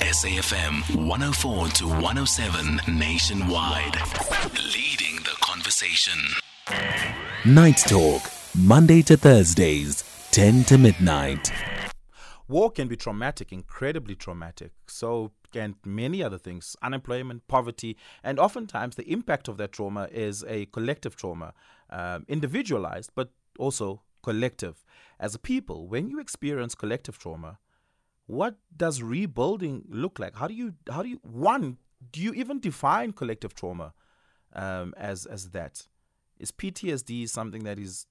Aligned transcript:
SAFM 0.00 1.08
104 1.08 1.68
to 1.68 1.88
107 1.88 2.80
nationwide. 2.96 3.96
Leading 4.72 5.16
the 5.24 5.36
conversation. 5.40 6.16
Night 7.44 7.78
Talk, 7.78 8.22
Monday 8.56 9.02
to 9.02 9.16
Thursdays, 9.16 10.04
10 10.30 10.62
to 10.64 10.78
midnight. 10.78 11.50
War 12.46 12.70
can 12.70 12.86
be 12.86 12.96
traumatic, 12.96 13.52
incredibly 13.52 14.14
traumatic. 14.14 14.70
So 14.86 15.32
can 15.52 15.74
many 15.84 16.22
other 16.22 16.38
things 16.38 16.76
unemployment, 16.80 17.48
poverty, 17.48 17.96
and 18.22 18.38
oftentimes 18.38 18.94
the 18.94 19.10
impact 19.10 19.48
of 19.48 19.56
that 19.56 19.72
trauma 19.72 20.08
is 20.12 20.44
a 20.46 20.66
collective 20.66 21.16
trauma, 21.16 21.54
um, 21.90 22.24
individualized, 22.28 23.10
but 23.16 23.32
also 23.58 24.02
collective. 24.22 24.84
As 25.18 25.34
a 25.34 25.40
people, 25.40 25.88
when 25.88 26.08
you 26.08 26.20
experience 26.20 26.76
collective 26.76 27.18
trauma, 27.18 27.58
what 28.28 28.56
does 28.76 29.02
rebuilding 29.02 29.84
look 29.88 30.18
like? 30.18 30.36
How 30.36 30.46
do 30.46 30.54
you 30.54 30.74
how 30.90 31.02
do 31.02 31.08
you 31.08 31.18
one 31.22 31.78
do 32.12 32.20
you 32.20 32.32
even 32.34 32.60
define 32.60 33.12
collective 33.12 33.54
trauma 33.54 33.94
um, 34.52 34.94
as 34.96 35.24
as 35.26 35.50
that? 35.50 35.88
Is 36.38 36.52
PTSD 36.52 37.28
something 37.28 37.64
that 37.64 37.78
is 37.78 38.06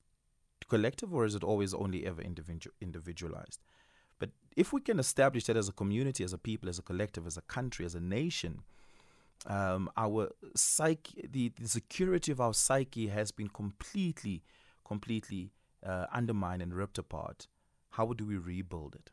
collective 0.67 1.13
or 1.13 1.23
is 1.23 1.35
it 1.35 1.43
always 1.43 1.73
only 1.73 2.05
ever 2.05 2.21
individual, 2.21 2.73
individualized? 2.81 3.61
But 4.17 4.31
if 4.55 4.73
we 4.73 4.81
can 4.81 4.99
establish 4.99 5.45
that 5.45 5.55
as 5.55 5.69
a 5.69 5.71
community, 5.71 6.23
as 6.23 6.33
a 6.33 6.39
people, 6.39 6.67
as 6.67 6.79
a 6.79 6.81
collective, 6.81 7.27
as 7.27 7.37
a 7.37 7.41
country, 7.41 7.85
as 7.85 7.93
a 7.93 7.99
nation, 7.99 8.63
um, 9.45 9.87
our 9.95 10.31
psyche, 10.55 11.27
the, 11.29 11.53
the 11.61 11.67
security 11.67 12.31
of 12.31 12.41
our 12.41 12.55
psyche 12.55 13.07
has 13.07 13.31
been 13.31 13.49
completely, 13.49 14.41
completely 14.83 15.51
uh, 15.85 16.07
undermined 16.11 16.63
and 16.63 16.73
ripped 16.73 16.97
apart. 16.97 17.47
How 17.91 18.11
do 18.13 18.25
we 18.25 18.37
rebuild 18.37 18.95
it? 18.95 19.11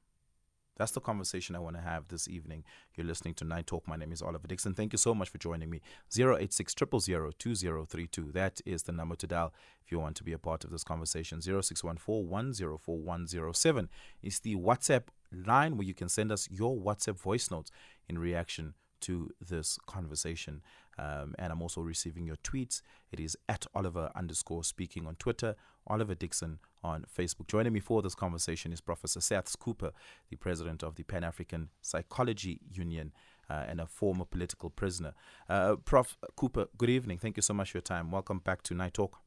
That's 0.76 0.92
the 0.92 1.00
conversation 1.00 1.54
I 1.54 1.60
want 1.60 1.76
to 1.76 1.82
have 1.82 2.08
this 2.08 2.28
evening. 2.28 2.64
You're 2.96 3.06
listening 3.06 3.34
to 3.34 3.44
Night 3.44 3.66
Talk. 3.66 3.86
My 3.86 3.96
name 3.96 4.10
is 4.10 4.22
Oliver 4.22 4.48
Dixon. 4.48 4.74
Thank 4.74 4.92
you 4.92 4.98
so 4.98 5.14
much 5.14 5.28
for 5.28 5.38
joining 5.38 5.70
me. 5.70 5.80
086 6.16 6.74
2032. 6.74 8.32
That 8.32 8.60
is 8.66 8.82
the 8.82 8.92
number 8.92 9.14
to 9.16 9.26
dial 9.26 9.54
if 9.84 9.92
you 9.92 10.00
want 10.00 10.16
to 10.16 10.24
be 10.24 10.32
a 10.32 10.38
part 10.38 10.64
of 10.64 10.70
this 10.70 10.82
conversation. 10.82 11.40
0614 11.40 12.28
104107 12.28 13.88
is 14.22 14.40
the 14.40 14.56
WhatsApp 14.56 15.04
line 15.32 15.76
where 15.76 15.86
you 15.86 15.94
can 15.94 16.08
send 16.08 16.32
us 16.32 16.48
your 16.50 16.76
WhatsApp 16.76 17.20
voice 17.20 17.50
notes 17.50 17.70
in 18.08 18.18
reaction 18.18 18.74
to 19.04 19.30
this 19.40 19.78
conversation. 19.86 20.62
Um, 20.98 21.34
and 21.38 21.52
I'm 21.52 21.62
also 21.62 21.80
receiving 21.80 22.26
your 22.26 22.36
tweets. 22.36 22.82
It 23.10 23.20
is 23.20 23.36
at 23.48 23.66
Oliver 23.74 24.10
underscore 24.14 24.64
speaking 24.64 25.06
on 25.06 25.16
Twitter, 25.16 25.56
Oliver 25.86 26.14
Dixon 26.14 26.58
on 26.82 27.04
Facebook. 27.16 27.48
Joining 27.48 27.72
me 27.72 27.80
for 27.80 28.02
this 28.02 28.14
conversation 28.14 28.72
is 28.72 28.80
Professor 28.80 29.20
Saths 29.20 29.58
Cooper, 29.58 29.92
the 30.30 30.36
president 30.36 30.82
of 30.82 30.94
the 30.94 31.02
Pan 31.02 31.24
African 31.24 31.70
Psychology 31.80 32.60
Union. 32.72 33.12
Uh, 33.50 33.66
and 33.68 33.78
a 33.78 33.86
former 33.86 34.24
political 34.24 34.70
prisoner. 34.70 35.12
Uh, 35.50 35.76
Prof. 35.76 36.16
Cooper, 36.34 36.66
good 36.78 36.88
evening. 36.88 37.18
Thank 37.18 37.36
you 37.36 37.42
so 37.42 37.52
much 37.52 37.72
for 37.72 37.76
your 37.76 37.82
time. 37.82 38.10
Welcome 38.10 38.38
back 38.38 38.62
to 38.62 38.74
Night 38.74 38.94
Talk. 38.94 39.18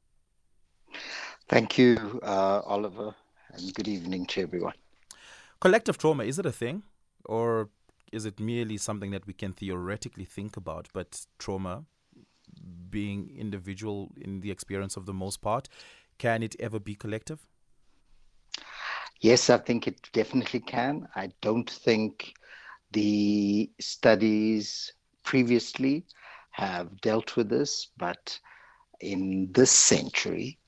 Thank 1.47 1.78
you, 1.78 2.19
uh, 2.23 2.62
Oliver, 2.66 3.14
and 3.53 3.73
good 3.75 3.88
evening 3.88 4.25
to 4.28 4.41
everyone. 4.41 4.73
Collective 5.62 6.00
trauma, 6.00 6.23
is 6.23 6.39
it 6.39 6.47
a 6.47 6.52
thing? 6.52 6.81
Or 7.25 7.69
is 8.11 8.25
it 8.25 8.39
merely 8.39 8.77
something 8.77 9.11
that 9.11 9.27
we 9.27 9.33
can 9.33 9.53
theoretically 9.53 10.25
think 10.25 10.58
about, 10.58 10.88
but 10.94 11.25
trauma 11.39 11.86
being 12.89 13.30
individual 13.38 14.11
in 14.17 14.41
the 14.41 14.52
experience 14.52 14.95
of 14.97 15.05
the 15.05 15.13
most 15.13 15.41
part, 15.41 15.67
can 16.17 16.41
it 16.44 16.55
ever 16.59 16.80
be 16.80 16.95
collective? 16.95 17.47
Yes, 19.22 19.50
I 19.50 19.58
think 19.58 19.88
it 19.88 20.09
definitely 20.13 20.59
can. 20.59 21.08
I 21.16 21.31
don't 21.41 21.69
think 21.69 22.33
the 22.91 23.72
studies 23.80 24.94
previously 25.23 26.05
have 26.52 27.02
dealt 27.02 27.35
with 27.35 27.50
this, 27.50 27.88
but 27.97 28.39
in 29.00 29.52
this 29.52 29.72
century, 29.72 30.59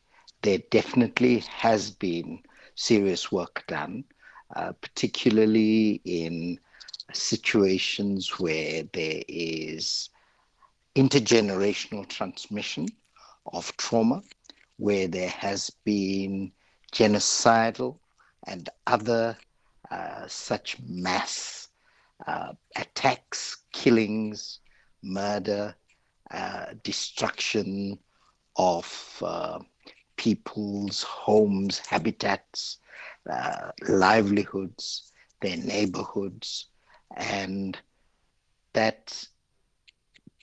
there 0.41 0.59
definitely 0.71 1.39
has 1.39 1.91
been 1.91 2.41
serious 2.75 3.31
work 3.31 3.63
done, 3.67 4.03
uh, 4.55 4.73
particularly 4.73 6.01
in 6.05 6.59
situations 7.13 8.39
where 8.39 8.83
there 8.93 9.21
is 9.27 10.09
intergenerational 10.95 12.07
transmission 12.07 12.87
of 13.53 13.75
trauma, 13.77 14.21
where 14.77 15.07
there 15.07 15.29
has 15.29 15.69
been 15.83 16.51
genocidal 16.91 17.97
and 18.47 18.69
other 18.87 19.37
uh, 19.91 20.27
such 20.27 20.77
mass 20.87 21.69
uh, 22.27 22.53
attacks, 22.75 23.57
killings, 23.71 24.59
murder, 25.01 25.75
uh, 26.31 26.65
destruction 26.83 27.97
of 28.57 29.23
uh, 29.25 29.59
people's 30.15 31.03
homes, 31.03 31.79
habitats, 31.79 32.77
uh, 33.29 33.71
livelihoods, 33.87 35.11
their 35.41 35.57
neighborhoods, 35.57 36.67
and 37.15 37.77
that 38.73 39.27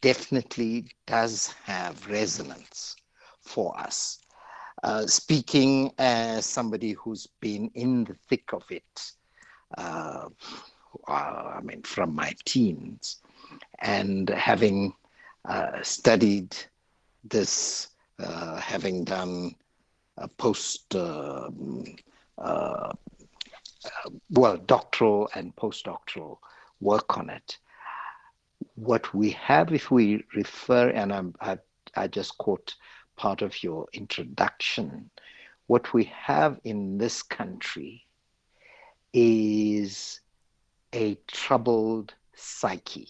definitely 0.01 0.87
does 1.07 1.49
have 1.65 2.07
resonance 2.09 2.97
for 3.41 3.79
us. 3.79 4.19
Uh, 4.83 5.07
speaking 5.07 5.91
as 5.99 6.45
somebody 6.45 6.93
who's 6.93 7.27
been 7.41 7.71
in 7.75 8.05
the 8.05 8.15
thick 8.29 8.53
of 8.53 8.65
it, 8.71 9.13
uh, 9.79 10.29
I 11.09 11.61
mean, 11.63 11.83
from 11.83 12.15
my 12.15 12.35
teens, 12.45 13.19
and 13.81 14.29
having 14.29 14.95
uh, 15.45 15.83
studied 15.83 16.55
this, 17.25 17.89
uh, 18.19 18.57
having 18.57 19.05
done 19.05 19.55
a 20.19 20.29
post 20.29 20.95
um, 20.95 21.85
uh, 22.39 22.93
well, 24.31 24.57
doctoral 24.57 25.29
and 25.35 25.55
postdoctoral 25.57 26.39
work 26.81 27.17
on 27.19 27.31
it. 27.31 27.59
What 28.75 29.15
we 29.15 29.31
have, 29.31 29.73
if 29.73 29.91
we 29.91 30.25
refer, 30.35 30.91
and 30.91 31.13
I'm, 31.13 31.35
I, 31.41 31.59
I 31.95 32.09
just 32.09 32.37
quote 32.39 32.75
part 33.17 33.43
of 33.43 33.63
your 33.63 33.87
introduction, 33.93 35.11
what 35.67 35.93
we 35.93 36.05
have 36.05 36.61
in 36.65 36.99
this 36.99 37.23
country 37.23 38.07
is 39.13 40.21
a 40.93 41.17
troubled 41.27 42.15
psyche, 42.35 43.09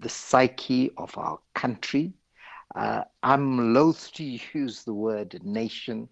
the 0.00 0.08
psyche 0.08 0.90
of 0.96 1.16
our 1.18 1.38
country. 1.54 2.12
Uh, 2.74 3.02
I'm 3.22 3.74
loath 3.74 4.12
to 4.14 4.24
use 4.24 4.84
the 4.84 4.94
word 4.94 5.38
nation 5.44 6.08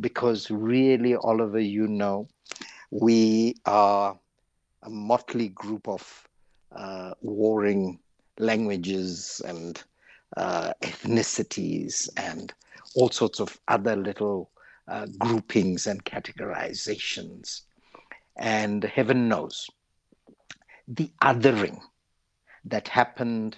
because 0.00 0.50
really, 0.50 1.16
Oliver, 1.16 1.58
you 1.60 1.88
know, 1.88 2.28
we 2.90 3.56
are 3.66 4.18
a 4.82 4.90
motley 4.90 5.48
group 5.48 5.88
of 5.88 6.28
warring 7.20 7.98
languages 8.38 9.40
and 9.46 9.82
uh, 10.36 10.72
ethnicities 10.82 12.08
and 12.16 12.52
all 12.96 13.10
sorts 13.10 13.40
of 13.40 13.58
other 13.68 13.96
little 13.96 14.50
uh, 14.88 15.06
groupings 15.18 15.86
and 15.86 16.04
categorizations. 16.04 17.62
And 18.36 18.82
heaven 18.84 19.28
knows 19.28 19.68
the 20.88 21.10
othering 21.22 21.80
that 22.64 22.88
happened 22.88 23.56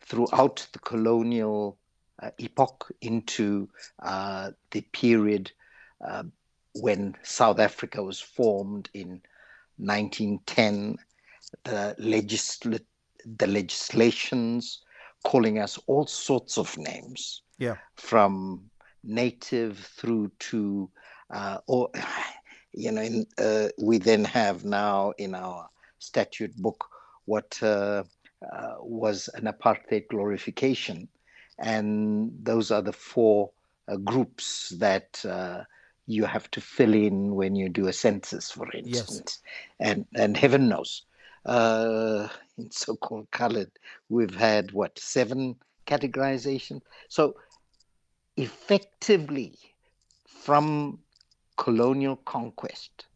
throughout 0.00 0.66
the 0.72 0.78
colonial 0.78 1.78
uh, 2.22 2.30
epoch 2.38 2.90
into 3.00 3.68
uh, 4.02 4.50
the 4.70 4.80
period 4.92 5.50
uh, 6.06 6.24
when 6.74 7.16
South 7.22 7.58
Africa 7.58 8.02
was 8.02 8.20
formed 8.20 8.88
in 8.94 9.20
1910 9.76 10.98
the, 11.64 11.94
legisl- 11.98 12.84
the 13.38 13.46
legislations 13.46 14.82
calling 15.24 15.58
us 15.58 15.78
all 15.86 16.06
sorts 16.06 16.58
of 16.58 16.76
names. 16.78 17.42
Yeah. 17.58 17.76
From 17.96 18.70
native 19.04 19.78
through 19.78 20.32
to, 20.38 20.90
uh, 21.30 21.58
or, 21.66 21.90
you 22.72 22.92
know, 22.92 23.02
in, 23.02 23.26
uh, 23.38 23.68
we 23.78 23.98
then 23.98 24.24
have 24.24 24.64
now 24.64 25.12
in 25.18 25.34
our 25.34 25.68
statute 25.98 26.56
book 26.56 26.86
what 27.26 27.58
uh, 27.62 28.02
uh 28.50 28.74
was 28.78 29.28
an 29.34 29.44
apartheid 29.44 30.08
glorification. 30.08 31.08
And 31.58 32.32
those 32.42 32.70
are 32.70 32.80
the 32.80 32.92
four 32.92 33.50
uh, 33.86 33.96
groups 33.96 34.70
that 34.78 35.22
uh, 35.26 35.64
you 36.06 36.24
have 36.24 36.50
to 36.52 36.60
fill 36.60 36.94
in 36.94 37.34
when 37.34 37.54
you 37.54 37.68
do 37.68 37.86
a 37.86 37.92
census, 37.92 38.50
for 38.50 38.66
instance. 38.72 39.42
Yes. 39.78 39.88
And, 39.88 40.06
and 40.14 40.36
heaven 40.36 40.68
knows 40.68 41.02
uh, 41.46 42.28
in 42.58 42.70
so-called 42.70 43.30
colored, 43.30 43.70
we've 44.08 44.34
had 44.34 44.72
what 44.72 44.98
seven 44.98 45.56
categorizations. 45.86 46.82
So 47.08 47.34
effectively, 48.36 49.58
from 50.26 50.98
colonial 51.56 52.16
conquest 52.16 53.06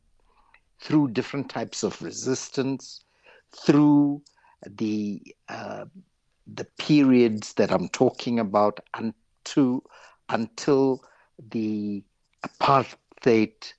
through 0.80 1.08
different 1.08 1.48
types 1.48 1.82
of 1.82 2.00
resistance, 2.02 3.00
through 3.64 4.22
the 4.66 5.22
uh, 5.48 5.84
the 6.46 6.66
periods 6.78 7.54
that 7.54 7.70
I'm 7.70 7.88
talking 7.88 8.38
about 8.38 8.80
until 8.94 9.84
until 10.28 11.02
the 11.50 12.04
apartheid 12.46 13.72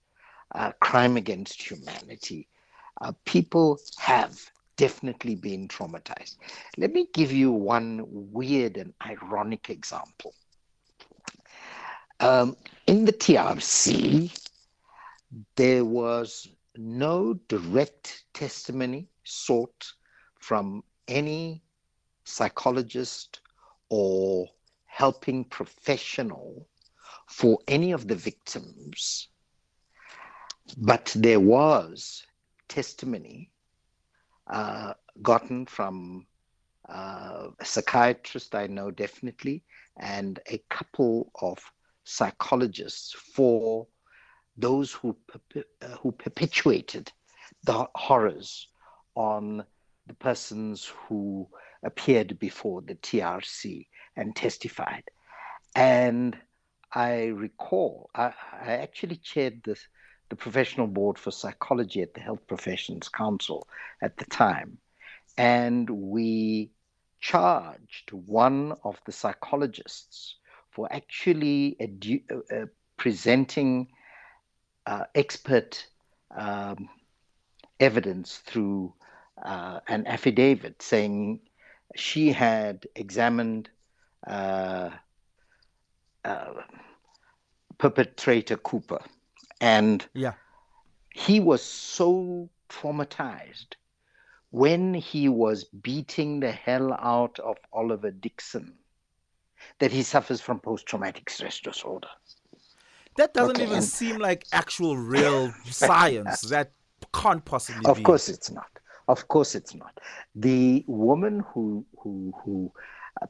uh, 0.53 0.71
crime 0.79 1.17
against 1.17 1.61
humanity, 1.61 2.47
uh, 3.01 3.13
people 3.25 3.79
have 3.97 4.39
definitely 4.77 5.35
been 5.35 5.67
traumatized. 5.67 6.37
Let 6.77 6.93
me 6.93 7.07
give 7.13 7.31
you 7.31 7.51
one 7.51 8.03
weird 8.05 8.77
and 8.77 8.93
ironic 9.05 9.69
example. 9.69 10.33
Um, 12.19 12.55
in 12.87 13.05
the 13.05 13.13
TRC, 13.13 14.37
there 15.55 15.83
was 15.83 16.47
no 16.77 17.33
direct 17.47 18.25
testimony 18.33 19.09
sought 19.23 19.85
from 20.39 20.83
any 21.07 21.61
psychologist 22.23 23.41
or 23.89 24.47
helping 24.85 25.43
professional 25.45 26.67
for 27.27 27.59
any 27.67 27.91
of 27.91 28.07
the 28.07 28.15
victims, 28.15 29.29
but 30.77 31.11
there 31.15 31.39
was 31.39 32.25
testimony 32.67 33.51
uh, 34.47 34.93
gotten 35.21 35.65
from 35.65 36.25
uh, 36.87 37.47
a 37.59 37.65
psychiatrist 37.65 38.53
I 38.53 38.67
know 38.67 38.91
definitely, 38.91 39.63
and 39.97 40.39
a 40.49 40.59
couple 40.69 41.31
of 41.41 41.59
psychologists 42.03 43.13
for 43.13 43.87
those 44.57 44.91
who 44.93 45.17
uh, 45.55 45.87
who 46.01 46.11
perpetuated 46.11 47.11
the 47.63 47.87
horrors 47.95 48.67
on 49.15 49.65
the 50.07 50.13
persons 50.13 50.91
who 51.07 51.47
appeared 51.83 52.37
before 52.39 52.81
the 52.81 52.95
TRC 52.95 53.87
and 54.15 54.35
testified. 54.35 55.03
And 55.75 56.37
I 56.93 57.25
recall, 57.25 58.09
I, 58.15 58.33
I 58.53 58.73
actually 58.73 59.17
chaired 59.17 59.61
this, 59.63 59.87
the 60.29 60.35
professional 60.35 60.87
board 60.87 61.17
for 61.17 61.31
psychology 61.31 62.01
at 62.01 62.13
the 62.13 62.19
Health 62.19 62.47
Professions 62.47 63.09
Council 63.09 63.67
at 64.01 64.17
the 64.17 64.25
time. 64.25 64.77
And 65.37 65.89
we 65.89 66.71
charged 67.19 68.11
one 68.11 68.73
of 68.83 68.99
the 69.05 69.11
psychologists 69.11 70.35
for 70.71 70.91
actually 70.91 71.77
uh, 72.51 72.65
presenting 72.97 73.87
uh, 74.85 75.05
expert 75.15 75.85
um, 76.35 76.89
evidence 77.79 78.37
through 78.45 78.93
uh, 79.43 79.79
an 79.87 80.05
affidavit 80.07 80.81
saying 80.81 81.39
she 81.95 82.31
had 82.31 82.85
examined 82.95 83.69
uh, 84.27 84.89
uh, 86.23 86.53
perpetrator 87.77 88.57
Cooper, 88.57 89.01
and 89.61 90.07
yeah. 90.13 90.33
he 91.13 91.39
was 91.39 91.63
so 91.63 92.49
traumatized 92.69 93.75
when 94.51 94.93
he 94.93 95.27
was 95.29 95.65
beating 95.65 96.39
the 96.39 96.51
hell 96.51 96.93
out 96.93 97.39
of 97.39 97.57
Oliver 97.73 98.11
Dixon 98.11 98.73
that 99.79 99.91
he 99.91 100.03
suffers 100.03 100.41
from 100.41 100.59
post-traumatic 100.59 101.29
stress 101.29 101.59
disorder. 101.59 102.07
That 103.17 103.33
doesn't 103.33 103.55
okay. 103.55 103.65
even 103.65 103.81
seem 103.81 104.17
like 104.17 104.45
actual 104.51 104.97
real 104.97 105.53
science. 105.65 106.41
That 106.41 106.71
can't 107.13 107.43
possibly 107.43 107.85
of 107.85 107.95
be. 107.95 108.01
Of 108.01 108.05
course 108.05 108.29
it's 108.29 108.51
not. 108.51 108.67
Of 109.07 109.27
course 109.27 109.55
it's 109.55 109.73
not. 109.73 109.99
The 110.35 110.83
woman 110.87 111.43
who 111.53 111.85
who 111.97 112.33
who 112.43 112.71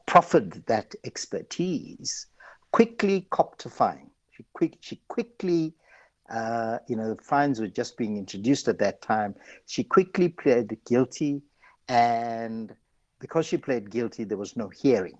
proffered 0.06 0.64
that 0.66 0.94
expertise 1.04 2.26
quickly 2.72 3.28
fine. 3.70 4.10
She 4.32 4.44
quick 4.52 4.78
she 4.80 5.00
quickly 5.08 5.74
uh, 6.32 6.78
you 6.88 6.96
know, 6.96 7.14
the 7.14 7.22
fines 7.22 7.60
were 7.60 7.68
just 7.68 7.96
being 7.96 8.16
introduced 8.16 8.68
at 8.68 8.78
that 8.78 9.02
time. 9.02 9.34
She 9.66 9.84
quickly 9.84 10.28
pled 10.28 10.76
guilty, 10.86 11.42
and 11.88 12.74
because 13.20 13.46
she 13.46 13.56
pled 13.56 13.90
guilty, 13.90 14.24
there 14.24 14.38
was 14.38 14.56
no 14.56 14.68
hearing. 14.68 15.18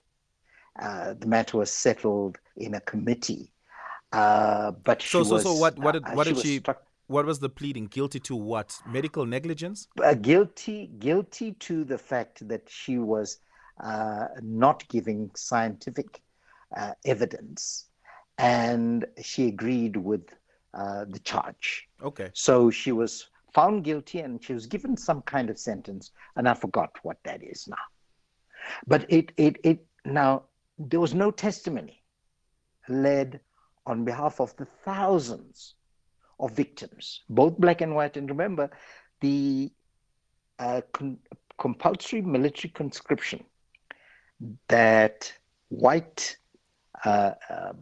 Uh, 0.81 1.15
the 1.15 1.27
matter 1.27 1.59
was 1.59 1.71
settled 1.71 2.39
in 2.57 2.75
a 2.75 2.81
committee. 2.81 3.53
Uh, 4.13 4.73
but 4.73 5.01
so, 5.03 5.23
so, 5.23 5.35
was, 5.35 5.43
so 5.43 5.55
what? 5.55 5.79
What 5.79 5.93
did, 5.93 6.07
uh, 6.07 6.13
what 6.13 6.27
she 6.27 6.33
did 6.33 6.43
she? 6.43 6.59
Struck, 6.59 6.83
what 7.07 7.25
was 7.25 7.39
the 7.39 7.49
pleading? 7.49 7.87
Guilty 7.87 8.21
to 8.21 8.37
what? 8.37 8.77
Medical 8.87 9.27
negligence? 9.27 9.89
uh, 10.03 10.15
guilty, 10.15 10.91
guilty 10.99 11.53
to 11.53 11.85
the 11.85 11.99
fact 11.99 12.47
that 12.49 12.63
she 12.69 12.99
was 12.99 13.39
uh, 13.83 14.27
not 14.43 14.87
giving 14.89 15.31
scientific 15.37 16.21
uh, 16.77 16.93
evidence, 17.05 17.87
and 18.39 19.07
she 19.23 19.47
agreed 19.47 19.97
with 19.97 20.23
uh, 20.77 21.05
the 21.09 21.19
charge. 21.21 21.89
Okay. 22.03 22.31
So 22.35 22.71
she 22.71 22.93
was 22.93 23.29
found 23.55 23.85
guilty, 23.85 24.21
and 24.21 24.43
she 24.43 24.53
was 24.53 24.67
given 24.67 24.97
some 24.97 25.23
kind 25.23 25.49
of 25.51 25.59
sentence, 25.59 26.13
and 26.37 26.49
I 26.49 26.55
forgot 26.55 26.91
what 27.03 27.17
that 27.25 27.43
is 27.43 27.67
now. 27.67 27.87
But 28.87 29.07
it, 29.09 29.33
it, 29.37 29.57
it 29.65 29.87
now 30.05 30.45
there 30.79 31.01
was 31.01 31.15
no 31.15 31.31
testimony 31.31 32.03
led 32.89 33.41
on 33.87 34.05
behalf 34.05 34.41
of 34.41 34.55
the 34.57 34.67
thousands 34.85 35.75
of 36.39 36.53
victims, 36.53 37.23
both 37.31 37.57
black 37.59 37.81
and 37.81 37.95
white. 37.95 38.17
And 38.17 38.29
remember, 38.29 38.71
the 39.21 39.73
uh, 40.59 40.83
con- 40.93 41.19
compulsory 41.59 42.21
military 42.21 42.71
conscription 42.71 43.45
that 44.69 45.33
white 45.69 46.37
uh, 47.05 47.33
uh, 47.49 47.73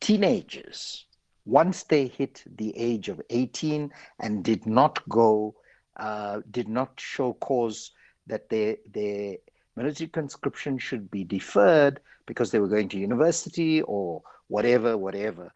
teenagers, 0.00 1.06
once 1.44 1.84
they 1.84 2.06
hit 2.06 2.42
the 2.56 2.76
age 2.76 3.08
of 3.08 3.20
18 3.30 3.90
and 4.20 4.44
did 4.44 4.66
not 4.66 5.06
go, 5.08 5.54
uh, 5.98 6.40
did 6.50 6.68
not 6.68 6.92
show 6.98 7.34
cause 7.34 7.92
that 8.26 8.48
their, 8.48 8.76
their 8.92 9.36
military 9.76 10.08
conscription 10.08 10.78
should 10.78 11.10
be 11.10 11.24
deferred 11.24 12.00
because 12.26 12.50
they 12.50 12.60
were 12.60 12.68
going 12.68 12.88
to 12.88 12.98
university 12.98 13.82
or 13.82 14.22
whatever, 14.48 14.96
whatever. 14.96 15.50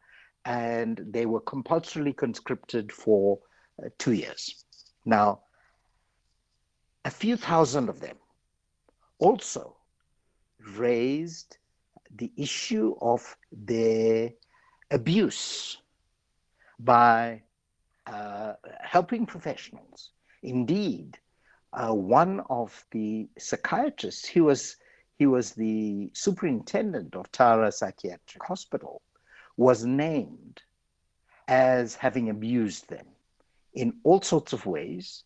And 0.45 1.01
they 1.11 1.27
were 1.27 1.41
compulsorily 1.41 2.13
conscripted 2.13 2.93
for 2.93 3.39
uh, 3.83 3.89
two 3.99 4.13
years. 4.13 4.65
Now, 5.05 5.41
a 7.05 7.11
few 7.11 7.37
thousand 7.37 7.89
of 7.89 8.01
them 8.01 8.17
also 9.19 9.77
raised 10.77 11.59
the 12.17 12.33
issue 12.37 12.95
of 13.01 13.37
their 13.53 14.31
abuse 14.95 15.79
by 16.79 17.43
uh, 18.07 18.53
helping 18.81 19.27
professionals. 19.27 20.11
Indeed, 20.43 21.19
uh, 21.73 21.93
one 21.93 22.41
of 22.49 22.85
the 22.93 23.29
psychiatrists, 23.39 24.27
he 24.27 24.41
was 24.41 24.77
he 25.17 25.27
was 25.27 25.53
the 25.53 26.11
superintendent 26.13 27.15
of 27.15 27.31
Tara 27.31 27.71
Psychiatric 27.71 28.43
Hospital, 28.43 29.01
was 29.57 29.85
named 29.85 30.61
as 31.47 31.95
having 31.95 32.31
abused 32.31 32.89
them 32.89 33.07
in 33.75 33.95
all 34.03 34.21
sorts 34.23 34.53
of 34.53 34.67
ways. 34.67 35.23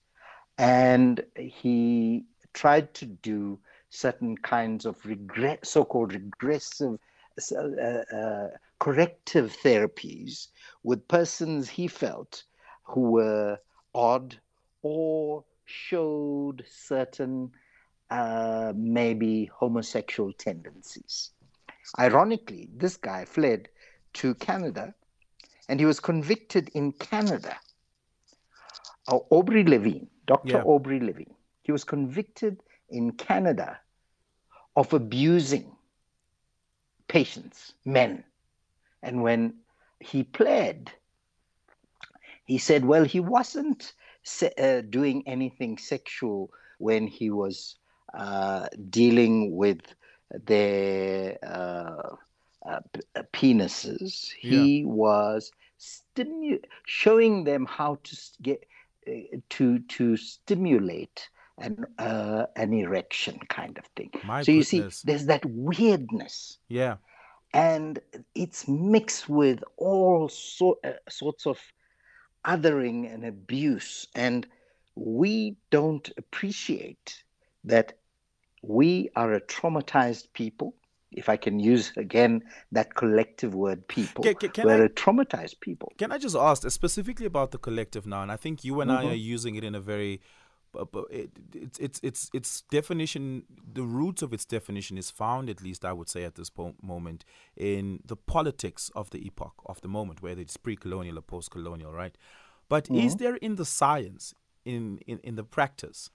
And 0.59 1.25
he 1.37 2.25
tried 2.53 2.93
to 2.95 3.07
do 3.07 3.59
certain 3.89 4.37
kinds 4.37 4.85
of 4.85 4.97
so-called 5.63 6.13
regressive, 6.13 6.99
uh, 7.57 8.17
uh, 8.17 8.49
corrective 8.79 9.57
therapies 9.63 10.49
with 10.83 11.07
persons 11.09 11.69
he 11.69 11.87
felt 11.87 12.45
who 12.85 13.11
were 13.11 13.59
odd 13.95 14.37
or 14.83 15.45
showed 15.65 16.65
certain 16.69 17.51
uh, 18.11 18.73
maybe 18.77 19.51
homosexual 19.53 20.33
tendencies. 20.33 21.31
Ironically, 21.99 22.69
this 22.75 22.97
guy 22.97 23.25
fled 23.25 23.69
to 24.15 24.35
Canada 24.37 24.95
and 25.69 25.79
he 25.79 25.87
was 25.87 26.01
convicted 26.01 26.71
in 26.75 26.93
Canada. 26.93 27.57
Uh, 29.07 29.19
Aubrey 29.31 29.65
Levin, 29.65 30.09
Dr. 30.27 30.59
Yeah. 30.59 30.63
Aubrey 30.63 31.01
Levin, 31.01 31.35
he 31.63 31.73
was 31.73 31.85
convicted 31.85 32.63
in 32.89 33.13
Canada 33.13 33.79
of 34.77 34.93
abusing 34.93 35.71
patients, 37.09 37.75
men. 37.85 38.25
And 39.03 39.23
when 39.23 39.55
he 40.01 40.23
pled, 40.25 40.93
he 42.45 42.59
said, 42.59 42.85
well, 42.85 43.05
he 43.05 43.21
wasn't 43.21 43.93
se- 44.23 44.55
uh, 44.59 44.83
doing 44.89 45.23
anything 45.27 45.79
sexual 45.79 46.51
when 46.79 47.07
he 47.07 47.31
was 47.31 47.77
uh, 48.15 48.69
dealing 48.91 49.57
with 49.57 49.81
their 50.31 51.39
uh, 51.43 52.17
uh 52.67 52.81
p- 52.93 53.01
uh, 53.17 53.23
penises. 53.33 54.31
Yeah. 54.43 54.63
He 54.63 54.85
was 54.85 55.53
stimu- 55.79 56.65
showing 56.87 57.45
them 57.45 57.67
how 57.67 57.99
to 58.03 58.17
get 58.43 58.65
uh, 59.07 59.39
to 59.51 59.79
to 59.81 60.17
stimulate 60.17 61.29
an 61.59 61.87
uh, 61.99 62.47
an 62.57 62.73
erection 62.73 63.39
kind 63.49 63.79
of 63.79 63.85
thing. 63.97 64.11
My 64.25 64.43
so 64.43 64.53
you 64.53 64.65
goodness. 64.65 64.97
see, 64.99 65.07
there's 65.07 65.27
that 65.27 65.45
weirdness, 65.45 66.59
Yeah. 66.69 66.97
And 67.55 67.99
it's 68.35 68.69
mixed 68.69 69.29
with 69.29 69.63
all 69.77 70.29
so, 70.29 70.79
uh, 70.85 70.93
sorts 71.09 71.47
of 71.47 71.59
othering 72.45 73.13
and 73.13 73.25
abuse, 73.25 74.07
and 74.15 74.47
we 74.95 75.57
don't 75.71 76.11
appreciate 76.17 77.23
that 77.65 77.95
we 78.63 79.11
are 79.17 79.35
a 79.35 79.41
traumatized 79.41 80.33
people. 80.33 80.75
If 81.11 81.29
I 81.29 81.37
can 81.37 81.59
use 81.59 81.93
again 81.97 82.43
that 82.73 82.95
collective 82.95 83.55
word, 83.55 83.87
people, 83.89 84.25
Ca- 84.25 84.35
ca- 84.35 84.49
can 84.49 84.65
we're 84.65 84.83
I- 84.83 84.87
a 84.87 84.91
traumatized 84.91 85.61
people. 85.61 85.93
Can 85.99 86.13
I 86.13 86.19
just 86.19 86.37
ask 86.37 86.65
uh, 86.65 86.71
specifically 86.71 87.27
about 87.27 87.51
the 87.51 87.59
collective 87.59 88.07
now? 88.07 88.23
And 88.23 88.31
I 88.31 88.37
think 88.37 88.65
you 88.65 88.81
and 88.81 88.91
I 88.91 89.03
Mm-hmm. 89.03 89.09
are 89.09 89.15
using 89.15 89.57
it 89.57 89.65
in 89.65 89.75
a 89.75 89.81
very, 89.81 90.21
bu- 90.73 90.87
bu- 90.87 91.07
it, 91.11 91.31
it's 91.55 91.79
it's 91.79 92.01
it's 92.03 92.31
its 92.33 92.63
definition. 92.71 93.45
The 93.73 93.83
roots 93.83 94.23
of 94.23 94.33
its 94.33 94.45
definition 94.45 94.99
is 94.99 95.11
found, 95.11 95.49
at 95.51 95.63
least 95.63 95.85
I 95.85 95.93
would 95.93 96.09
say, 96.09 96.25
at 96.25 96.35
this 96.35 96.51
po- 96.51 96.75
moment, 96.83 97.25
in 97.57 98.01
the 98.05 98.17
politics 98.17 98.91
of 98.95 99.11
the 99.11 99.27
epoch 99.27 99.55
of 99.67 99.81
the 99.81 99.89
moment, 99.89 100.23
whether 100.23 100.41
it's 100.41 100.57
pre-colonial 100.57 101.19
or 101.19 101.23
post-colonial, 101.23 101.93
right? 101.93 102.17
But 102.69 102.91
is 102.91 103.17
there 103.17 103.37
in 103.37 103.57
the 103.57 103.65
science, 103.65 104.35
in, 104.65 104.99
in 105.07 105.19
in 105.21 105.37
the 105.37 105.45
practice, 105.45 106.11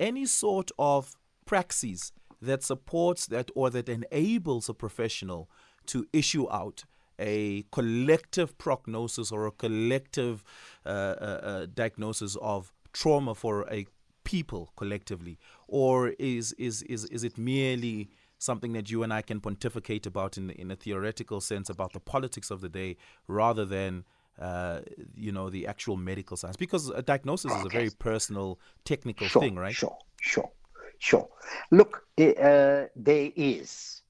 any 0.00 0.26
sort 0.26 0.70
of 0.78 1.14
praxis 1.44 2.12
that 2.40 2.62
supports 2.62 3.26
that 3.26 3.50
or 3.54 3.70
that 3.70 3.88
enables 3.88 4.68
a 4.68 4.74
professional 4.74 5.50
to 5.86 6.06
issue 6.12 6.46
out 6.50 6.84
a 7.18 7.64
collective 7.72 8.56
prognosis 8.58 9.32
or 9.32 9.46
a 9.46 9.50
collective 9.50 10.44
uh, 10.86 10.88
uh, 10.88 11.40
uh, 11.42 11.66
diagnosis 11.74 12.36
of 12.40 12.72
trauma 12.92 13.34
for 13.34 13.62
a 13.70 13.86
people 14.28 14.62
collectively, 14.76 15.38
or 15.66 16.08
is 16.18 16.52
is 16.68 16.82
is 16.82 17.04
is 17.06 17.24
it 17.24 17.38
merely 17.38 18.10
something 18.38 18.74
that 18.74 18.90
you 18.90 19.02
and 19.02 19.12
I 19.12 19.22
can 19.22 19.40
pontificate 19.40 20.06
about 20.06 20.36
in 20.36 20.50
in 20.50 20.70
a 20.70 20.76
theoretical 20.76 21.40
sense 21.40 21.70
about 21.70 21.92
the 21.94 22.00
politics 22.00 22.50
of 22.50 22.60
the 22.60 22.68
day, 22.68 22.96
rather 23.26 23.64
than 23.64 24.04
uh, 24.38 24.80
you 25.14 25.32
know 25.32 25.48
the 25.48 25.66
actual 25.66 25.96
medical 25.96 26.36
science? 26.36 26.58
Because 26.58 26.90
a 26.90 27.02
diagnosis 27.02 27.52
is 27.54 27.64
a 27.64 27.70
very 27.70 27.90
personal, 27.90 28.58
technical 28.84 29.26
Sure, 29.28 29.42
thing, 29.42 29.56
right? 29.56 29.74
Sure, 29.74 29.96
sure, 30.20 30.50
sure. 30.98 31.28
Look, 31.70 31.92
uh, 32.18 32.84
there 33.08 33.30
is 33.34 34.02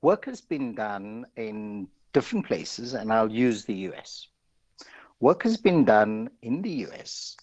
work 0.00 0.26
has 0.26 0.40
been 0.40 0.74
done 0.76 1.26
in 1.36 1.88
different 2.12 2.46
places, 2.46 2.94
and 2.94 3.12
I'll 3.12 3.36
use 3.48 3.64
the 3.64 3.74
US. 3.90 4.28
Work 5.18 5.42
has 5.42 5.56
been 5.56 5.84
done 5.84 6.30
in 6.42 6.62
the 6.62 6.74
US 6.86 7.36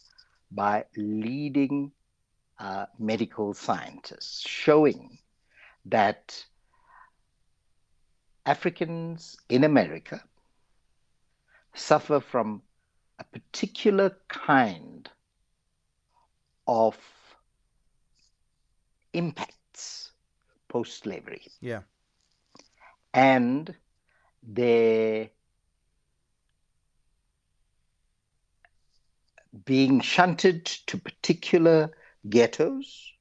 by 0.51 0.85
leading 0.95 1.91
uh, 2.59 2.85
medical 2.99 3.53
scientists, 3.53 4.47
showing 4.47 5.17
that 5.85 6.45
Africans 8.45 9.37
in 9.49 9.63
America 9.63 10.23
suffer 11.73 12.19
from 12.19 12.61
a 13.19 13.23
particular 13.23 14.17
kind 14.27 15.09
of 16.67 16.97
impacts 19.13 20.11
post 20.67 21.03
slavery 21.03 21.43
Yeah. 21.61 21.81
and 23.13 23.75
their 24.41 25.29
being 29.65 30.01
shunted 30.01 30.65
to 30.65 30.97
particular 30.97 31.91
ghettos, 32.29 33.13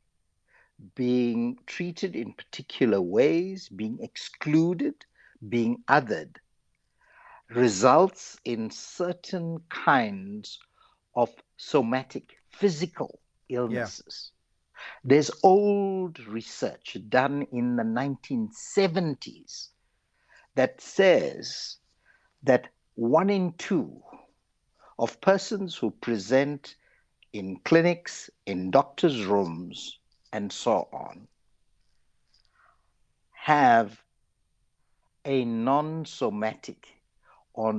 being 0.94 1.58
treated 1.66 2.16
in 2.16 2.32
particular 2.32 3.00
ways, 3.00 3.68
being 3.68 3.98
excluded, 4.00 5.04
being 5.48 5.82
othered, 5.88 6.36
results 7.50 8.38
in 8.44 8.70
certain 8.70 9.60
kinds 9.68 10.58
of 11.14 11.30
somatic 11.56 12.36
physical 12.50 13.20
illnesses. 13.48 14.32
There's 15.04 15.30
old 15.42 16.18
research 16.26 16.96
done 17.08 17.46
in 17.52 17.76
the 17.76 17.84
1970s 17.84 19.68
that 20.54 20.80
says 20.80 21.76
that 22.42 22.68
one 22.94 23.30
in 23.30 23.52
two 23.54 24.02
of 24.98 25.20
persons 25.20 25.76
who 25.76 25.90
present 25.90 26.76
in 27.32 27.56
clinics, 27.64 28.30
in 28.46 28.70
doctors' 28.70 29.24
rooms, 29.24 29.98
and 30.32 30.52
so 30.52 30.88
on 30.92 31.26
have 33.42 34.00
a 35.24 35.44
non 35.44 36.04
somatic 36.04 36.86
or, 37.54 37.74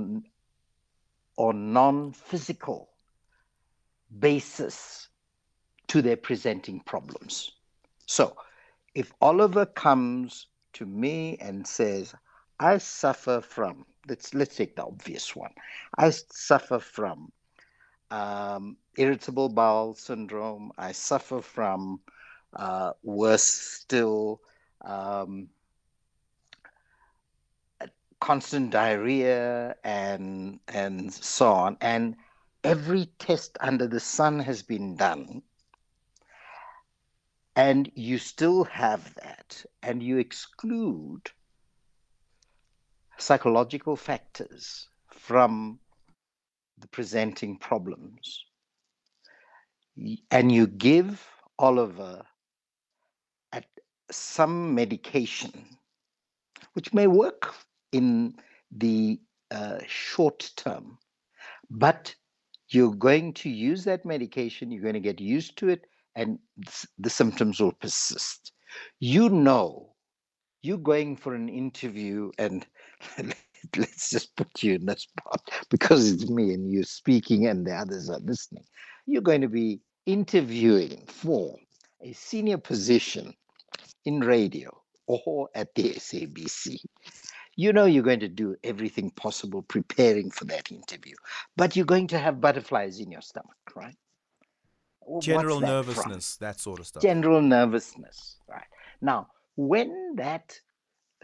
or 1.38 1.54
non 1.54 2.12
physical 2.12 2.90
basis 4.20 5.08
to 5.88 6.02
their 6.02 6.18
presenting 6.18 6.82
problems. 6.82 7.52
So, 8.08 8.36
if 8.94 9.14
Oliver 9.22 9.66
comes 9.66 10.48
to 10.74 10.86
me 10.86 11.38
and 11.40 11.66
says, 11.66 12.14
I 12.60 12.78
suffer 12.78 13.40
from, 13.40 13.86
let's, 14.10 14.34
let's 14.34 14.58
take 14.58 14.76
the 14.76 14.84
obvious 14.84 15.34
one, 15.34 15.54
I 15.98 16.10
suffer 16.10 16.80
from 16.80 17.32
um, 18.14 18.78
irritable 18.96 19.50
bowel 19.50 19.96
syndrome, 19.96 20.72
I 20.78 20.92
suffer 20.92 21.42
from, 21.42 22.00
uh, 22.56 22.92
worse 23.02 23.44
still, 23.44 24.40
um, 24.86 25.50
constant 28.20 28.70
diarrhea 28.70 29.76
and 29.84 30.60
and 30.68 31.12
so 31.14 31.52
on. 31.52 31.78
And 31.82 32.16
every 32.64 33.08
test 33.18 33.58
under 33.60 33.88
the 33.88 34.00
sun 34.00 34.40
has 34.40 34.62
been 34.62 34.96
done. 34.96 35.42
And 37.56 37.92
you 37.96 38.18
still 38.20 38.64
have 38.66 39.14
that. 39.16 39.66
And 39.82 40.02
you 40.02 40.20
exclude 40.20 41.32
psychological 43.18 43.96
factors 43.96 44.88
from 45.12 45.80
the 46.84 46.90
presenting 46.90 47.58
problems. 47.58 48.46
And 50.30 50.52
you 50.52 50.68
give 50.68 51.26
oliver 51.58 52.22
at 53.54 53.66
some 54.12 54.76
medication 54.76 55.78
which 56.74 56.94
may 56.94 57.08
work 57.08 57.54
in 57.92 58.36
the 58.72 59.20
uh, 59.52 59.78
short 59.88 60.52
term 60.58 60.98
but 61.70 62.14
you're 62.70 62.96
going 62.96 63.32
to 63.34 63.50
use 63.50 63.84
that 63.84 64.04
medication 64.04 64.72
you're 64.72 64.82
going 64.82 64.96
to 64.96 65.00
get 65.00 65.22
used 65.22 65.56
to 65.58 65.70
it 65.70 65.86
and 66.16 66.40
the 66.98 67.10
symptoms 67.10 67.60
will 67.60 67.72
persist. 67.72 68.52
You 69.00 69.30
know 69.30 69.94
you're 70.64 70.78
going 70.78 71.16
for 71.16 71.36
an 71.36 71.50
interview 71.50 72.32
and 72.40 72.66
let's 73.78 74.10
just 74.10 74.36
put 74.36 74.64
you 74.64 74.76
in 74.76 74.86
that 74.86 75.00
spot 75.00 75.42
because 75.70 76.12
it's 76.12 76.30
me 76.30 76.54
and 76.54 76.72
you 76.72 76.84
speaking 76.84 77.48
and 77.48 77.66
the 77.66 77.74
others 77.74 78.10
are 78.10 78.20
listening 78.20 78.64
you're 79.06 79.22
going 79.22 79.42
to 79.42 79.50
be 79.50 79.80
interviewing 80.06 81.04
for 81.08 81.58
a 82.02 82.14
senior 82.14 82.58
position 82.58 83.34
in 84.06 84.20
radio 84.20 84.70
or 85.08 85.50
at 85.56 85.74
the 85.76 85.94
sabc 85.94 86.78
you 87.56 87.72
know 87.74 87.86
you're 87.86 88.04
going 88.04 88.20
to 88.20 88.28
do 88.28 88.56
everything 88.64 89.10
possible 89.12 89.62
preparing 89.64 90.30
for 90.32 90.46
that 90.46 90.72
interview 90.72 91.16
but 91.56 91.76
you're 91.76 91.86
going 91.86 92.08
to 92.08 92.18
have 92.20 92.42
butterflies 92.42 93.00
in 93.00 93.12
your 93.12 93.22
stomach 93.22 93.56
right 93.76 93.96
Well, 95.02 95.22
General 95.22 95.60
that 95.60 95.66
from? 95.66 95.76
nervousness, 95.76 96.38
that 96.38 96.60
sort 96.60 96.80
of 96.80 96.88
stuff. 96.88 97.04
general 97.04 97.42
nervousness 97.42 98.38
right 98.48 98.68
now 99.02 99.28
when 99.56 100.16
that 100.16 100.58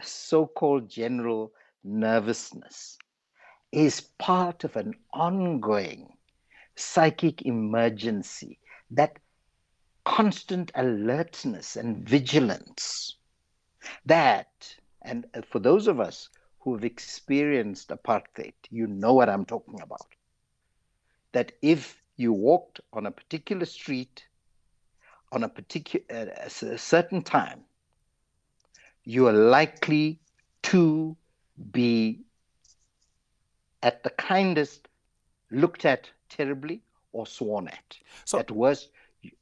so-called 0.02 0.88
general 0.88 1.52
nervousness 1.84 2.98
is 3.72 4.00
part 4.18 4.64
of 4.64 4.76
an 4.76 4.94
ongoing 5.12 6.16
psychic 6.76 7.42
emergency 7.42 8.58
that 8.90 9.18
constant 10.04 10.70
alertness 10.74 11.76
and 11.76 12.08
vigilance 12.08 13.16
that 14.04 14.76
and 15.02 15.26
uh, 15.34 15.40
for 15.42 15.58
those 15.58 15.86
of 15.86 16.00
us 16.00 16.28
who 16.60 16.74
have 16.74 16.84
experienced 16.84 17.88
apartheid 17.90 18.54
you 18.70 18.86
know 18.86 19.12
what 19.14 19.28
i'm 19.28 19.44
talking 19.44 19.80
about 19.80 20.14
that 21.32 21.52
if 21.62 22.02
you 22.16 22.32
walked 22.32 22.80
on 22.92 23.06
a 23.06 23.10
particular 23.10 23.64
street 23.66 24.26
on 25.32 25.42
a 25.42 25.48
particular 25.48 26.04
s- 26.38 26.62
a 26.62 26.78
certain 26.78 27.22
time 27.22 27.64
you 29.04 29.26
are 29.26 29.32
likely 29.32 30.20
to 30.62 31.16
be 31.72 32.20
at 33.82 34.02
the 34.02 34.10
kindest 34.10 34.88
looked 35.50 35.84
at 35.84 36.10
terribly 36.28 36.82
or 37.12 37.26
sworn 37.26 37.68
at 37.68 37.98
So- 38.24 38.38
at 38.38 38.50
worst 38.50 38.90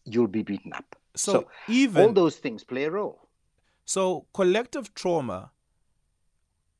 you'll 0.04 0.26
be 0.26 0.42
beaten 0.42 0.72
up 0.72 0.96
So, 1.14 1.32
So, 1.32 1.48
even 1.68 2.04
All 2.06 2.12
those 2.12 2.36
things 2.36 2.64
play 2.64 2.84
a 2.84 2.90
role. 2.90 3.28
So 3.84 4.26
collective 4.32 4.94
trauma 4.94 5.50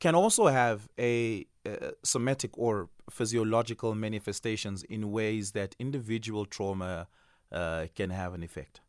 can 0.01 0.15
also 0.15 0.47
have 0.47 0.89
a, 0.99 1.47
uh 1.67 1.91
somatic 2.03 2.57
or 2.59 2.89
physiological 3.11 3.95
manifestations 3.95 4.83
in 4.85 5.11
ways 5.11 5.53
that 5.53 5.75
individual 5.79 6.45
trauma 6.47 7.09
uh, 7.51 7.87
can 7.95 8.11
have 8.11 8.35
an 8.35 8.43
effect. 8.43 8.81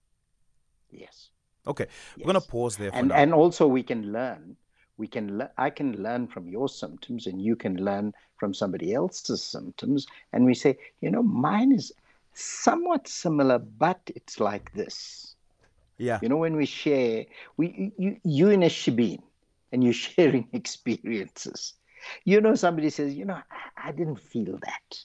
Yes. 0.92 1.32
Okay, 1.66 1.88
we're 2.18 2.26
gonna 2.26 2.42
pause 2.42 2.78
there 2.78 2.92
for 2.92 2.98
and 2.98 3.08
now. 3.10 3.16
and 3.16 3.34
also 3.34 3.68
we 3.68 3.84
can 3.84 4.12
learn 4.12 4.58
we 5.00 5.08
can 5.08 5.38
le- 5.38 5.52
i 5.58 5.70
can 5.70 5.94
learn 6.04 6.28
from 6.28 6.48
your 6.48 6.70
symptoms 6.70 7.26
and 7.26 7.42
you 7.42 7.56
can 7.56 7.78
learn 7.78 8.14
from 8.38 8.54
somebody 8.54 8.94
else's 8.94 9.44
symptoms. 9.44 10.08
And 10.34 10.46
we 10.46 10.54
say 10.54 10.78
you 11.02 11.10
know 11.10 11.24
mine 11.24 11.72
is 11.72 11.92
somewhat 12.34 13.08
similar 13.08 13.60
but 13.60 14.00
it's 14.16 14.40
like 14.40 14.72
this. 14.74 15.36
Yeah, 15.98 16.20
you 16.22 16.30
know 16.30 16.38
when 16.38 16.56
we 16.56 16.66
share 16.66 17.26
we 17.58 17.94
you, 17.98 18.18
you 18.24 18.50
in 18.50 18.64
a 18.64 18.70
shebeen 18.70 19.22
and 19.72 19.84
you're 19.84 19.94
sharing 20.08 20.48
experiences. 20.54 21.74
You 22.26 22.42
know 22.42 22.56
somebody 22.56 22.90
says 22.90 23.16
you 23.16 23.26
know 23.26 23.40
i, 23.52 23.90
I 23.90 23.92
didn't 23.92 24.20
feel 24.20 24.58
that 24.70 25.00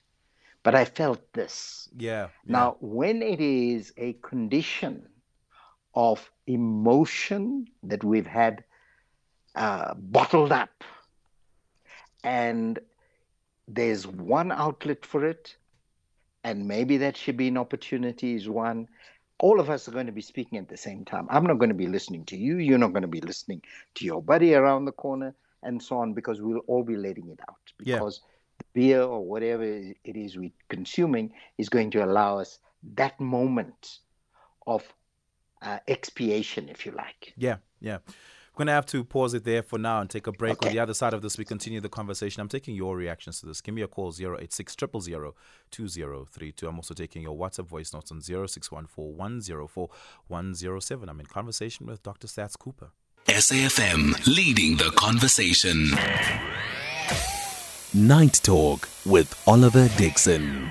but 0.65 0.75
i 0.75 0.85
felt 0.85 1.33
this. 1.33 1.89
Yeah, 1.97 2.29
yeah. 2.47 2.53
now, 2.59 2.77
when 2.81 3.23
it 3.23 3.41
is 3.41 3.93
a 3.97 4.15
condition 4.15 5.07
of 5.95 6.31
emotion 6.47 7.67
that 7.85 8.03
we've 8.03 8.27
had 8.27 8.65
uh, 9.55 9.95
bottled 9.95 10.53
up, 10.53 10.85
and 12.23 12.79
there's 13.69 14.07
one 14.07 14.53
outlet 14.53 15.07
for 15.07 15.25
it, 15.25 15.57
and 16.43 16.69
maybe 16.69 16.99
that 16.99 17.17
should 17.17 17.37
be 17.37 17.49
an 17.49 17.59
opportunity 17.59 18.35
is 18.35 18.49
one. 18.49 18.89
All 19.41 19.59
of 19.59 19.69
us 19.69 19.89
are 19.89 19.93
going 19.93 20.07
to 20.07 20.13
be 20.13 20.23
speaking 20.23 20.59
at 20.59 20.69
the 20.69 20.77
same 20.77 21.05
time. 21.05 21.27
I'm 21.29 21.45
not 21.45 21.59
going 21.59 21.71
to 21.71 21.75
be 21.75 21.89
listening 21.89 22.25
to 22.27 22.37
you. 22.37 22.59
You're 22.59 22.79
not 22.79 22.93
going 22.93 23.03
to 23.03 23.09
be 23.09 23.21
listening 23.21 23.63
to 23.97 24.05
your 24.05 24.23
buddy 24.23 24.55
around 24.55 24.85
the 24.85 24.93
corner, 24.93 25.35
and 25.63 25.83
so 25.83 25.97
on, 25.97 26.15
because 26.15 26.41
we'll 26.41 26.63
all 26.67 26.85
be 26.85 26.97
letting 26.97 27.29
it 27.31 27.41
out. 27.49 27.57
Yeah. 27.81 27.97
Because 27.97 28.21
the 28.59 28.65
beer 28.75 29.03
or 29.03 29.25
whatever 29.25 29.65
it 29.65 29.97
is 30.05 30.37
we're 30.37 30.53
consuming 30.69 31.33
is 31.59 31.69
going 31.69 31.91
to 31.93 32.05
allow 32.05 32.39
us 32.39 32.59
that 32.95 33.19
moment 33.19 33.99
of 34.67 34.85
uh, 35.63 35.79
expiation, 35.89 36.69
if 36.69 36.87
you 36.87 36.93
like. 36.93 37.33
Yeah, 37.37 37.57
yeah. 37.81 37.99
We're 38.55 38.67
going 38.67 38.67
to 38.69 38.75
have 38.75 38.87
to 38.87 39.03
pause 39.03 39.35
it 39.35 39.43
there 39.43 39.65
for 39.65 39.81
now 39.81 40.01
and 40.01 40.09
take 40.09 40.29
a 40.29 40.33
break. 40.33 40.65
On 40.65 40.71
the 40.71 40.79
other 40.79 40.95
side 40.95 41.13
of 41.13 41.23
this, 41.23 41.37
we 41.37 41.45
continue 41.45 41.81
the 41.81 41.89
conversation. 41.89 42.41
I'm 42.41 42.49
taking 42.49 42.77
your 42.77 42.97
reactions 42.97 43.41
to 43.41 43.47
this. 43.47 43.61
Give 43.61 43.75
me 43.75 43.83
a 43.83 43.89
call 43.89 44.15
086 44.17 44.77
000 44.79 45.35
2032. 45.73 46.69
I'm 46.69 46.77
also 46.77 46.95
taking 46.95 47.23
your 47.23 47.37
WhatsApp 47.37 47.67
voice 47.67 47.93
notes 47.93 48.13
on 48.13 48.21
0614 48.21 49.17
104 49.17 49.89
107. 50.29 51.09
I'm 51.09 51.19
in 51.19 51.27
conversation 51.27 51.87
with 51.87 52.05
Dr. 52.05 52.29
Saths 52.29 52.57
Cooper. 52.57 52.93
SAFM 53.27 54.25
leading 54.29 54.77
the 54.77 54.93
conversation. 54.95 55.91
Night 57.93 58.41
Talk 58.45 58.89
with 59.05 59.43
Oliver 59.49 59.89
Dixon. 59.97 60.71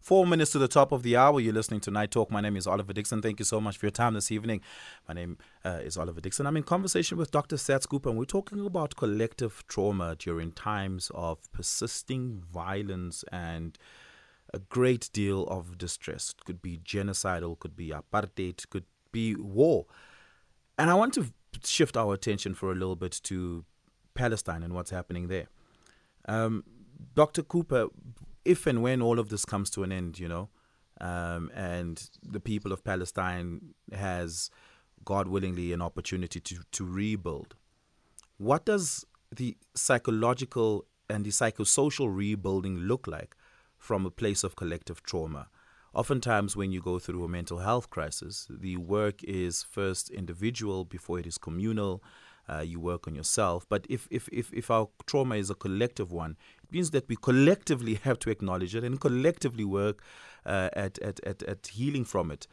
Four 0.00 0.26
minutes 0.26 0.52
to 0.52 0.58
the 0.58 0.66
top 0.66 0.92
of 0.92 1.02
the 1.02 1.14
hour. 1.14 1.40
You're 1.40 1.52
listening 1.52 1.80
to 1.80 1.90
Night 1.90 2.10
Talk. 2.10 2.30
My 2.30 2.40
name 2.40 2.56
is 2.56 2.66
Oliver 2.66 2.94
Dixon. 2.94 3.20
Thank 3.20 3.38
you 3.38 3.44
so 3.44 3.60
much 3.60 3.76
for 3.76 3.84
your 3.84 3.90
time 3.90 4.14
this 4.14 4.32
evening. 4.32 4.62
My 5.06 5.12
name 5.12 5.36
uh, 5.62 5.80
is 5.82 5.98
Oliver 5.98 6.22
Dixon. 6.22 6.46
I'm 6.46 6.56
in 6.56 6.62
conversation 6.62 7.18
with 7.18 7.30
Dr. 7.30 7.56
Saths 7.56 7.86
Cooper, 7.86 8.08
and 8.08 8.18
we're 8.18 8.24
talking 8.24 8.64
about 8.64 8.96
collective 8.96 9.62
trauma 9.68 10.16
during 10.18 10.52
times 10.52 11.10
of 11.14 11.52
persisting 11.52 12.42
violence 12.50 13.26
and 13.30 13.76
a 14.54 14.58
great 14.58 15.10
deal 15.12 15.46
of 15.48 15.76
distress. 15.76 16.34
It 16.36 16.46
could 16.46 16.62
be 16.62 16.78
genocidal, 16.78 17.58
could 17.58 17.76
be 17.76 17.90
apartheid, 17.90 18.68
could 18.70 18.86
be 19.12 19.34
war. 19.34 19.84
And 20.78 20.88
I 20.88 20.94
want 20.94 21.12
to 21.14 21.26
shift 21.62 21.98
our 21.98 22.14
attention 22.14 22.54
for 22.54 22.72
a 22.72 22.74
little 22.74 22.96
bit 22.96 23.20
to 23.24 23.66
Palestine 24.14 24.62
and 24.62 24.72
what's 24.72 24.90
happening 24.90 25.28
there. 25.28 25.48
Um, 26.26 26.64
Dr. 27.14 27.42
Cooper, 27.42 27.88
if 28.44 28.66
and 28.66 28.82
when 28.82 29.02
all 29.02 29.18
of 29.18 29.28
this 29.28 29.44
comes 29.44 29.70
to 29.70 29.82
an 29.82 29.92
end, 29.92 30.18
you 30.18 30.28
know, 30.28 30.48
um, 31.00 31.50
and 31.54 32.10
the 32.22 32.40
people 32.40 32.72
of 32.72 32.84
Palestine 32.84 33.74
has, 33.92 34.50
God 35.04 35.28
willingly, 35.28 35.72
an 35.72 35.82
opportunity 35.82 36.40
to, 36.40 36.58
to 36.72 36.84
rebuild, 36.84 37.54
what 38.38 38.64
does 38.64 39.04
the 39.34 39.56
psychological 39.74 40.86
and 41.08 41.24
the 41.24 41.30
psychosocial 41.30 42.14
rebuilding 42.14 42.78
look 42.78 43.06
like 43.06 43.36
from 43.78 44.04
a 44.04 44.10
place 44.10 44.44
of 44.44 44.56
collective 44.56 45.02
trauma? 45.02 45.48
Oftentimes, 45.92 46.56
when 46.56 46.70
you 46.70 46.80
go 46.80 46.98
through 46.98 47.24
a 47.24 47.28
mental 47.28 47.58
health 47.58 47.90
crisis, 47.90 48.46
the 48.48 48.76
work 48.76 49.24
is 49.24 49.64
first 49.64 50.08
individual 50.10 50.84
before 50.84 51.18
it 51.18 51.26
is 51.26 51.36
communal. 51.36 52.02
Uh, 52.50 52.62
you 52.62 52.80
work 52.80 53.06
on 53.06 53.14
yourself. 53.14 53.64
But 53.68 53.86
if, 53.88 54.08
if, 54.10 54.28
if, 54.32 54.52
if 54.52 54.70
our 54.70 54.88
trauma 55.06 55.36
is 55.36 55.50
a 55.50 55.54
collective 55.54 56.10
one, 56.10 56.36
it 56.64 56.72
means 56.72 56.90
that 56.90 57.08
we 57.08 57.16
collectively 57.16 57.94
have 58.02 58.18
to 58.20 58.30
acknowledge 58.30 58.74
it 58.74 58.82
and 58.82 59.00
collectively 59.00 59.64
work 59.64 60.02
uh, 60.44 60.70
at, 60.72 60.98
at, 60.98 61.20
at, 61.24 61.42
at 61.44 61.66
healing 61.68 62.04
from 62.04 62.30
it. 62.30 62.48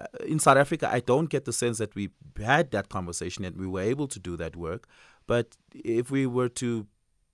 Uh, 0.00 0.06
in 0.26 0.38
South 0.38 0.56
Africa, 0.56 0.88
I 0.90 1.00
don't 1.00 1.28
get 1.28 1.44
the 1.44 1.52
sense 1.52 1.76
that 1.78 1.94
we 1.94 2.10
had 2.42 2.70
that 2.70 2.88
conversation 2.88 3.44
and 3.44 3.56
we 3.56 3.66
were 3.66 3.82
able 3.82 4.08
to 4.08 4.18
do 4.18 4.36
that 4.38 4.56
work. 4.56 4.88
But 5.26 5.56
if 5.74 6.10
we 6.10 6.26
were 6.26 6.48
to 6.48 6.86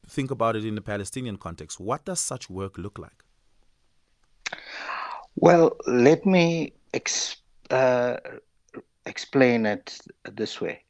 think 0.08 0.30
about 0.30 0.56
it 0.56 0.64
in 0.64 0.74
the 0.74 0.80
Palestinian 0.80 1.36
context, 1.36 1.78
what 1.78 2.04
does 2.04 2.18
such 2.18 2.50
work 2.50 2.78
look 2.78 2.98
like? 2.98 3.22
Well, 5.36 5.76
let 5.86 6.26
me 6.26 6.72
ex- 6.94 7.36
uh, 7.70 8.16
explain 9.06 9.66
it 9.66 9.98
this 10.24 10.60
way. 10.60 10.82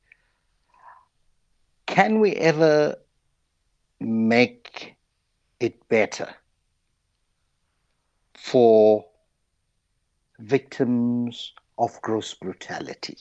Can 1.88 2.20
we 2.20 2.32
ever 2.34 2.96
make 3.98 4.94
it 5.58 5.88
better 5.88 6.28
for 8.34 9.06
victims 10.38 11.54
of 11.78 12.00
gross 12.02 12.34
brutality? 12.34 13.16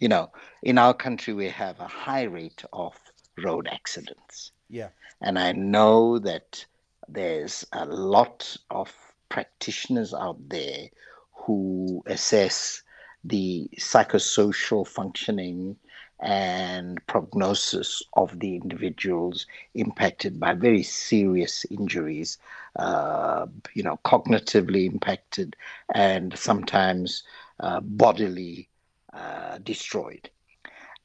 You 0.00 0.08
know, 0.08 0.32
in 0.64 0.78
our 0.78 0.92
country, 0.92 1.32
we 1.32 1.48
have 1.48 1.78
a 1.78 1.86
high 1.86 2.24
rate 2.24 2.64
of 2.72 2.98
road 3.38 3.68
accidents. 3.70 4.50
Yeah. 4.68 4.88
And 5.20 5.38
I 5.38 5.52
know 5.52 6.18
that 6.18 6.66
there's 7.08 7.64
a 7.72 7.86
lot 7.86 8.56
of 8.70 8.92
practitioners 9.28 10.12
out 10.12 10.40
there 10.48 10.88
who 11.32 12.02
assess 12.06 12.82
the 13.22 13.70
psychosocial 13.78 14.86
functioning 14.86 15.76
and 16.20 17.04
prognosis 17.06 18.02
of 18.14 18.38
the 18.40 18.56
individuals 18.56 19.46
impacted 19.74 20.40
by 20.40 20.54
very 20.54 20.82
serious 20.82 21.66
injuries, 21.70 22.38
uh, 22.76 23.46
you 23.74 23.82
know, 23.82 23.98
cognitively 24.04 24.86
impacted 24.86 25.56
and 25.94 26.36
sometimes 26.38 27.22
uh, 27.60 27.80
bodily 27.80 28.68
uh, 29.12 29.58
destroyed. 29.58 30.30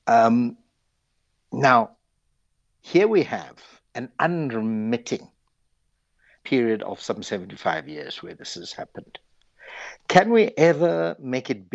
Um, 0.07 0.57
now, 1.51 1.97
here 2.81 3.07
we 3.07 3.23
have 3.23 3.57
an 3.95 4.09
unremitting 4.19 5.29
period 6.43 6.81
of 6.83 7.01
some 7.01 7.21
75 7.21 7.87
years 7.87 8.23
where 8.23 8.33
this 8.33 8.55
has 8.55 8.71
happened. 8.71 9.19
Can 10.07 10.31
we 10.31 10.51
ever 10.57 11.15
make 11.19 11.49
it 11.49 11.65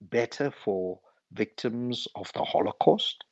better 0.00 0.50
for 0.50 1.00
victims 1.32 2.08
of 2.14 2.32
the 2.34 2.44
Holocaust? 2.44 3.24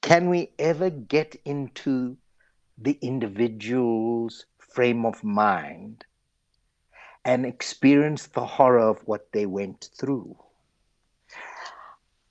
Can 0.00 0.28
we 0.28 0.52
ever 0.58 0.90
get 0.90 1.36
into 1.44 2.16
the 2.76 2.98
individual's 3.02 4.46
frame 4.58 5.04
of 5.04 5.24
mind 5.24 6.04
and 7.24 7.44
experience 7.44 8.28
the 8.28 8.46
horror 8.46 8.88
of 8.88 9.00
what 9.06 9.32
they 9.32 9.46
went 9.46 9.90
through? 9.98 10.36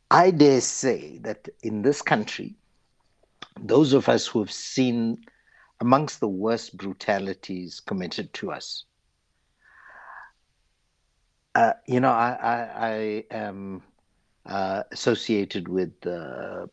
I 0.10 0.32
dare 0.32 0.62
say 0.62 1.18
that 1.20 1.50
in 1.62 1.82
this 1.82 2.02
country, 2.02 2.56
those 3.60 3.94
of 3.94 4.08
us 4.08 4.26
who 4.26 4.40
have 4.40 4.52
seen 4.52 5.26
amongst 5.82 6.20
the 6.20 6.28
worst 6.28 6.78
brutalities 6.78 7.82
committed 7.82 8.34
to 8.36 8.52
us. 8.52 8.86
Uh, 11.58 11.74
you 11.88 12.00
know, 12.00 12.12
I, 12.12 12.38
I, 12.40 12.88
I 12.88 13.24
am 13.32 13.82
uh, 14.46 14.84
associated 14.92 15.68
with 15.68 15.92
uh, 16.06 16.68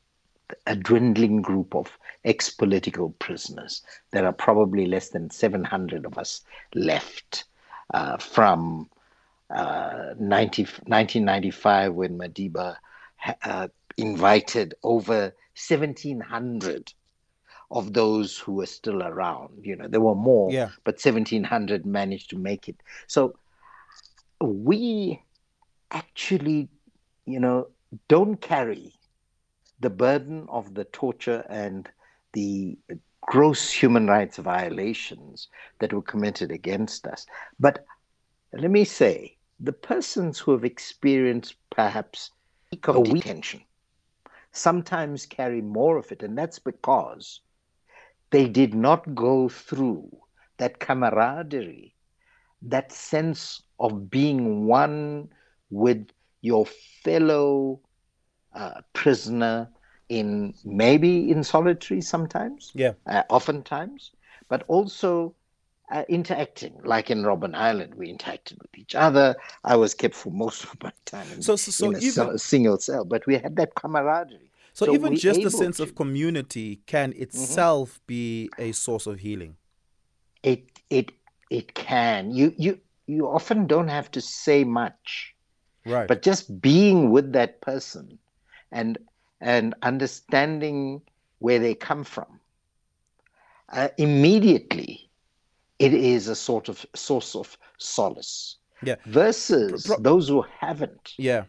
a 0.66 0.76
dwindling 0.76 1.40
group 1.40 1.74
of 1.74 1.90
ex 2.26 2.50
political 2.50 3.08
prisoners. 3.18 3.80
There 4.12 4.26
are 4.26 4.32
probably 4.32 4.84
less 4.84 5.08
than 5.08 5.30
700 5.30 6.04
of 6.04 6.18
us 6.18 6.42
left 6.74 7.44
uh, 7.94 8.18
from 8.18 8.90
90, 9.50 10.18
1995 10.18 11.94
when 11.94 12.18
Madiba 12.18 12.76
uh, 13.42 13.68
invited 13.96 14.74
over 14.82 15.32
1,700 15.56 16.92
of 17.70 17.94
those 17.94 18.36
who 18.36 18.52
were 18.52 18.66
still 18.66 19.02
around. 19.02 19.64
You 19.64 19.76
know, 19.76 19.88
there 19.88 20.02
were 20.02 20.14
more, 20.14 20.52
Yeah. 20.52 20.68
but 20.84 21.02
1,700 21.02 21.86
managed 21.86 22.28
to 22.30 22.36
make 22.36 22.68
it. 22.68 22.76
So 23.06 23.34
we 24.44 25.22
actually, 25.90 26.68
you 27.26 27.40
know, 27.40 27.68
don't 28.08 28.40
carry 28.40 28.92
the 29.80 29.90
burden 29.90 30.46
of 30.48 30.74
the 30.74 30.84
torture 30.84 31.44
and 31.48 31.88
the 32.32 32.78
gross 33.22 33.70
human 33.70 34.06
rights 34.06 34.36
violations 34.38 35.48
that 35.80 35.92
were 35.92 36.02
committed 36.02 36.50
against 36.50 37.06
us. 37.06 37.26
But 37.58 37.84
let 38.52 38.70
me 38.70 38.84
say, 38.84 39.38
the 39.60 39.72
persons 39.72 40.38
who 40.38 40.52
have 40.52 40.64
experienced 40.64 41.56
perhaps 41.70 42.30
a 42.86 43.00
weak 43.00 43.24
tension 43.24 43.62
sometimes 44.52 45.26
carry 45.26 45.60
more 45.60 45.96
of 45.96 46.12
it, 46.12 46.22
and 46.22 46.36
that's 46.36 46.58
because 46.58 47.40
they 48.30 48.48
did 48.48 48.74
not 48.74 49.14
go 49.14 49.48
through 49.48 50.08
that 50.58 50.78
camaraderie, 50.78 51.93
that 52.62 52.92
sense 52.92 53.62
of 53.78 54.10
being 54.10 54.66
one 54.66 55.28
with 55.70 56.08
your 56.42 56.66
fellow 57.02 57.80
uh, 58.54 58.80
prisoner 58.92 59.68
in 60.08 60.54
maybe 60.64 61.30
in 61.30 61.42
solitary 61.42 62.00
sometimes, 62.00 62.72
yeah, 62.74 62.92
uh, 63.06 63.22
oftentimes, 63.30 64.12
but 64.48 64.64
also 64.68 65.34
uh, 65.90 66.04
interacting. 66.08 66.78
Like 66.84 67.10
in 67.10 67.22
Robben 67.22 67.54
Island, 67.54 67.94
we 67.94 68.12
interacted 68.12 68.58
with 68.60 68.76
each 68.76 68.94
other. 68.94 69.34
I 69.64 69.76
was 69.76 69.94
kept 69.94 70.14
for 70.14 70.30
most 70.30 70.64
of 70.64 70.82
my 70.82 70.92
time 71.04 71.26
in, 71.34 71.42
so, 71.42 71.56
so, 71.56 71.70
so 71.70 71.88
in 71.88 71.94
a, 71.96 71.98
even, 71.98 72.28
a 72.30 72.38
single 72.38 72.78
cell, 72.78 73.04
but 73.04 73.26
we 73.26 73.34
had 73.36 73.56
that 73.56 73.74
camaraderie. 73.74 74.50
So, 74.72 74.86
So 74.86 74.94
even 74.94 75.14
just 75.14 75.40
the 75.40 75.46
able 75.48 75.50
sense 75.50 75.76
to- 75.78 75.82
of 75.84 75.94
community 75.94 76.80
can 76.86 77.12
itself 77.16 78.00
be 78.06 78.50
a 78.58 78.72
source 78.72 79.06
of 79.06 79.20
healing. 79.20 79.56
it 80.42 80.64
it 80.90 81.12
it 81.50 81.74
can 81.74 82.30
you 82.30 82.52
you 82.56 82.78
you 83.06 83.26
often 83.26 83.66
don't 83.66 83.88
have 83.88 84.10
to 84.10 84.20
say 84.20 84.64
much 84.64 85.34
Right. 85.86 86.08
but 86.08 86.22
just 86.22 86.60
being 86.62 87.10
with 87.10 87.32
that 87.32 87.60
person 87.60 88.18
and 88.72 88.98
and 89.40 89.74
understanding 89.82 91.02
where 91.38 91.58
they 91.58 91.74
come 91.74 92.04
from 92.04 92.40
uh, 93.72 93.88
immediately 93.98 95.10
it 95.78 95.92
is 95.92 96.28
a 96.28 96.34
sort 96.34 96.68
of 96.68 96.86
source 96.94 97.34
of 97.34 97.58
solace 97.78 98.56
yeah. 98.82 98.96
versus 99.06 99.86
Pro- 99.86 99.98
those 100.00 100.28
who 100.28 100.44
haven't 100.60 101.14
Yeah. 101.18 101.44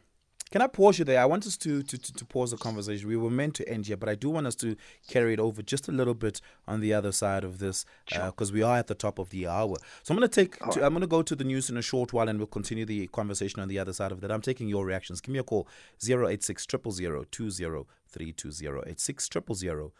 Can 0.56 0.62
I 0.62 0.68
pause 0.68 0.98
you 0.98 1.04
there? 1.04 1.20
I 1.20 1.26
want 1.26 1.46
us 1.46 1.58
to, 1.58 1.84
to, 1.84 1.98
to, 1.98 2.14
to 2.14 2.24
pause 2.24 2.52
the 2.52 2.56
conversation. 2.56 3.10
We 3.10 3.18
were 3.18 3.30
meant 3.30 3.56
to 3.56 3.68
end 3.68 3.88
here, 3.88 3.98
but 3.98 4.08
I 4.08 4.16
do 4.16 4.30
want 4.30 4.48
us 4.48 4.56
to 4.56 4.78
carry 5.06 5.34
it 5.34 5.40
over 5.42 5.62
just 5.62 5.90
a 5.90 5.92
little 5.92 6.14
bit 6.14 6.40
on 6.66 6.80
the 6.80 6.94
other 6.94 7.12
side 7.12 7.44
of 7.44 7.60
this 7.60 7.84
uh, 8.16 8.28
because 8.28 8.54
we 8.54 8.64
are 8.64 8.78
at 8.78 8.88
the 8.88 8.96
top 8.96 9.20
of 9.20 9.32
the 9.32 9.48
hour. 9.48 9.76
So 10.04 10.14
I'm 10.14 10.18
going 10.18 10.30
to 10.30 10.34
take. 10.34 10.58
To, 10.70 10.86
I'm 10.86 10.94
going 10.94 11.02
to 11.02 11.08
go 11.08 11.22
to 11.22 11.36
the 11.36 11.44
news 11.44 11.70
in 11.70 11.76
a 11.76 11.82
short 11.82 12.14
while, 12.14 12.30
and 12.30 12.40
we'll 12.40 12.48
continue 12.48 12.86
the 12.86 13.08
conversation 13.08 13.60
on 13.60 13.68
the 13.68 13.78
other 13.78 13.92
side 13.92 14.14
of 14.14 14.22
that. 14.22 14.32
I'm 14.32 14.40
taking 14.40 14.70
your 14.70 14.86
reactions. 14.86 15.20
Give 15.20 15.34
me 15.34 15.40
a 15.40 15.44
call 15.44 15.68
086 16.02 16.66
000 16.72 17.26
2032 17.30 18.52
086 18.88 19.30
000 19.54 19.92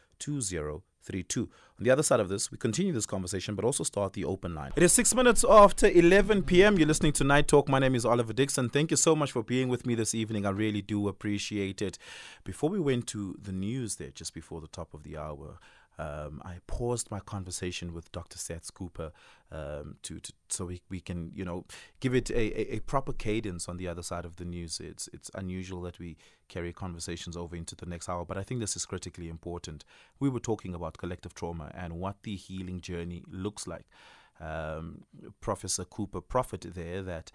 2032. 1.06 1.50
On 1.78 1.84
the 1.84 1.92
other 1.92 2.04
side 2.04 2.20
of 2.20 2.30
this, 2.30 2.52
we 2.52 2.58
continue 2.58 2.94
this 2.94 3.06
conversation, 3.06 3.56
but 3.56 3.66
also 3.66 3.84
start 3.84 4.14
the 4.14 4.24
open 4.24 4.56
line. 4.56 4.72
It 4.76 4.84
is 4.84 4.94
six 4.94 5.14
minutes 5.14 5.44
after 5.48 5.88
11 5.88 6.44
p.m. 6.44 6.78
You're 6.78 6.88
listening 6.88 7.12
to 7.14 7.24
Night 7.24 7.48
Talk. 7.48 7.68
My 7.68 7.80
name 7.80 7.96
is 7.96 8.06
Oliver 8.06 8.34
Dixon. 8.34 8.70
Thank 8.70 8.92
you 8.92 8.98
so 8.98 9.16
much 9.16 9.32
for 9.32 9.44
being 9.44 9.68
with 9.68 9.86
me 9.86 9.94
this 9.96 10.16
evening. 10.16 10.46
I 10.46 10.52
really 10.52 10.82
do 10.82 11.08
appreciate 11.08 11.82
it. 11.82 11.98
Before 12.44 12.70
we 12.70 12.80
went 12.80 13.08
to 13.08 13.38
the 13.42 13.52
news 13.52 13.98
there, 13.98 14.12
just 14.12 14.34
before 14.34 14.62
the 14.62 14.68
top 14.68 14.94
of 14.94 15.04
the 15.04 15.18
hour, 15.18 15.60
um, 15.98 16.42
I 16.44 16.56
paused 16.68 17.10
my 17.10 17.20
conversation 17.20 17.94
with 17.94 18.12
Dr. 18.12 18.38
Saths 18.38 18.74
Cooper 18.74 19.12
um, 19.52 19.96
to, 20.04 20.20
to 20.20 20.34
so 20.50 20.66
we, 20.66 20.82
we 20.90 21.00
can 21.00 21.32
you 21.34 21.46
know 21.46 21.66
give 22.00 22.14
it 22.14 22.30
a, 22.30 22.74
a, 22.74 22.76
a 22.76 22.80
proper 22.82 23.14
cadence 23.14 23.70
on 23.70 23.78
the 23.78 23.88
other 23.88 24.04
side 24.04 24.26
of 24.26 24.36
the 24.36 24.46
news. 24.46 24.80
It's 24.80 25.08
it's 25.14 25.32
unusual 25.36 25.82
that 25.82 25.98
we 26.00 26.18
carry 26.50 26.74
conversations 26.74 27.38
over 27.38 27.56
into 27.56 27.76
the 27.76 27.86
next 27.86 28.10
hour, 28.10 28.26
but 28.26 28.38
I 28.38 28.44
think 28.44 28.60
this 28.60 28.76
is 28.76 28.86
critically 28.86 29.30
important. 29.30 29.86
We 30.20 30.30
were 30.30 30.40
talking 30.40 30.76
about 30.76 30.98
collective 30.98 31.34
trauma 31.34 31.72
and 31.74 31.94
what 31.94 32.24
the 32.24 32.36
healing 32.36 32.82
journey 32.82 33.24
looks 33.28 33.66
like. 33.66 33.86
Um, 34.42 35.06
Professor 35.40 35.86
Cooper 35.86 36.20
profit 36.20 36.66
there 36.76 37.02
that 37.04 37.32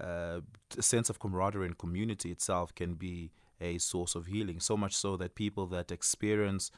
uh, 0.00 0.40
a 0.76 0.82
sense 0.82 1.10
of 1.10 1.20
camaraderie 1.20 1.66
and 1.66 1.78
community 1.78 2.32
itself 2.32 2.74
can 2.74 2.94
be 2.94 3.30
a 3.60 3.78
source 3.78 4.16
of 4.16 4.26
healing. 4.26 4.58
So 4.58 4.76
much 4.76 4.96
so 4.96 5.16
that 5.16 5.36
people 5.36 5.66
that 5.66 5.92
experience 5.92 6.72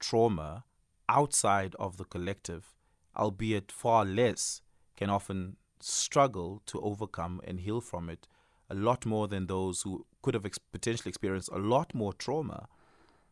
trauma 0.00 0.64
outside 1.12 1.74
of 1.78 1.96
the 1.98 2.04
collective, 2.04 2.74
albeit 3.16 3.70
far 3.70 4.04
less, 4.04 4.62
can 4.96 5.10
often 5.10 5.56
struggle 5.80 6.62
to 6.66 6.80
overcome 6.80 7.40
and 7.44 7.60
heal 7.60 7.80
from 7.80 8.08
it 8.08 8.26
a 8.70 8.74
lot 8.74 9.04
more 9.04 9.28
than 9.28 9.46
those 9.46 9.82
who 9.82 10.06
could 10.22 10.34
have 10.34 10.46
ex- 10.46 10.58
potentially 10.58 11.10
experienced 11.10 11.50
a 11.52 11.58
lot 11.58 11.94
more 11.94 12.12
trauma 12.12 12.68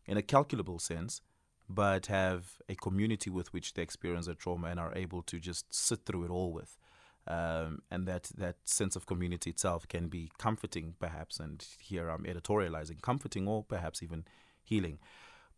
in 0.07 0.17
a 0.17 0.23
calculable 0.23 0.79
sense, 0.79 1.23
but 1.69 2.07
have 2.07 2.61
a 2.69 2.75
community 2.75 3.31
with 3.31 3.53
which 3.53 3.75
they 3.75 3.83
experience 3.83 4.27
that 4.27 4.39
trauma 4.39 4.69
and 4.69 4.79
are 4.79 4.93
able 4.95 5.23
to 5.23 5.39
just 5.39 5.73
sit 5.73 6.05
through 6.05 6.25
it 6.25 6.31
all 6.31 6.53
with. 6.53 6.77
Um, 7.27 7.83
and 7.91 8.07
that, 8.09 8.31
that 8.37 8.57
sense 8.65 8.97
of 8.97 9.07
community 9.07 9.51
itself 9.51 9.87
can 9.87 10.09
be 10.09 10.31
comforting, 10.39 10.95
perhaps, 10.99 11.39
and 11.39 11.65
here 11.79 12.09
I'm 12.09 12.25
editorializing, 12.25 13.01
comforting 13.03 13.47
or 13.47 13.63
perhaps 13.63 14.03
even 14.03 14.25
healing. 14.63 14.99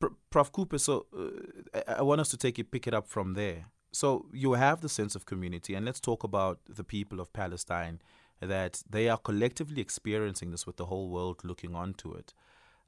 Pr- 0.02 0.14
Prof. 0.30 0.50
Cooper, 0.50 0.78
so 0.78 1.06
uh, 1.16 1.80
I- 1.88 1.94
I 1.98 2.02
want 2.02 2.20
us 2.20 2.28
to 2.30 2.36
take 2.36 2.58
it, 2.58 2.70
pick 2.70 2.86
it 2.88 2.94
up 2.94 3.06
from 3.06 3.34
there. 3.34 3.66
So 3.92 4.26
you 4.32 4.54
have 4.54 4.80
the 4.80 4.88
sense 4.88 5.14
of 5.14 5.26
community, 5.26 5.74
and 5.74 5.84
let's 5.86 6.00
talk 6.00 6.24
about 6.24 6.58
the 6.68 6.82
people 6.84 7.20
of 7.20 7.32
Palestine 7.32 8.00
that 8.40 8.82
they 8.90 9.08
are 9.08 9.18
collectively 9.18 9.80
experiencing 9.80 10.50
this 10.50 10.66
with 10.66 10.76
the 10.76 10.86
whole 10.86 11.08
world 11.10 11.44
looking 11.44 11.74
onto 11.76 12.12
it. 12.12 12.34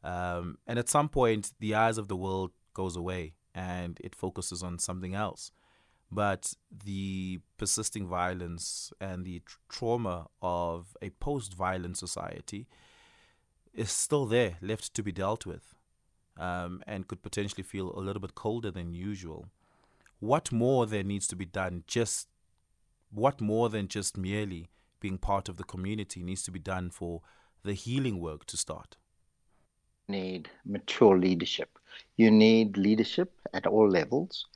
Um, 0.03 0.59
and 0.67 0.79
at 0.79 0.89
some 0.89 1.09
point, 1.09 1.53
the 1.61 1.75
eyes 1.75 1.99
of 1.99 2.09
the 2.09 2.17
world 2.17 2.51
goes 2.73 2.97
away 2.97 3.35
and 3.55 4.01
it 4.03 4.15
focuses 4.17 4.63
on 4.63 4.79
something 4.79 5.15
else. 5.15 5.53
But 6.11 6.55
the 6.85 7.41
persisting 7.57 8.09
violence 8.09 8.93
and 9.01 9.25
the 9.25 9.41
tr- 9.47 9.59
trauma 9.69 10.27
of 10.43 10.97
a 11.01 11.11
post-violent 11.11 11.97
society 11.97 12.67
is 13.73 13.91
still 13.93 14.27
there, 14.27 14.57
left 14.61 14.93
to 14.95 15.03
be 15.03 15.13
dealt 15.13 15.47
with, 15.47 15.75
um, 16.39 16.83
and 16.87 17.09
could 17.09 17.23
potentially 17.23 17.63
feel 17.63 17.93
a 17.97 18.01
little 18.01 18.21
bit 18.21 18.35
colder 18.35 18.71
than 18.71 18.95
usual. 18.95 19.49
What 20.21 20.53
more 20.53 20.87
there 20.87 21.03
needs 21.03 21.27
to 21.29 21.37
be 21.37 21.45
done? 21.45 21.85
Just 21.87 22.29
what 23.11 23.41
more 23.41 23.69
than 23.69 23.89
just 23.89 24.17
merely 24.17 24.71
being 25.01 25.19
part 25.19 25.49
of 25.49 25.57
the 25.57 25.65
community 25.65 26.23
needs 26.23 26.43
to 26.45 26.51
be 26.51 26.59
done 26.59 26.91
for 26.91 27.23
the 27.63 27.75
healing 27.75 28.21
work 28.21 28.45
to 28.47 28.57
start? 28.57 28.97
need 30.09 30.49
mature 30.65 31.19
leadership. 31.19 31.79
You 32.17 32.31
need 32.31 32.77
leadership 32.77 33.33
at 33.53 33.67
all 33.67 33.89
levels 33.89 34.47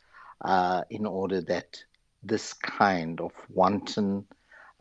uh, 0.42 0.82
in 0.90 1.06
order 1.06 1.40
that 1.42 1.82
this 2.22 2.52
kind 2.52 3.20
of 3.20 3.32
wanton 3.48 4.26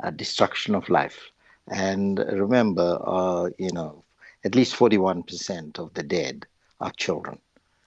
uh, 0.03 0.11
destruction 0.11 0.75
of 0.75 0.89
life. 0.89 1.31
And 1.67 2.19
remember, 2.19 2.99
uh, 3.03 3.49
you 3.57 3.71
know, 3.71 4.03
at 4.43 4.55
least 4.55 4.75
41% 4.75 5.79
of 5.79 5.93
the 5.93 6.03
dead 6.03 6.45
are 6.79 6.91
children. 6.91 7.39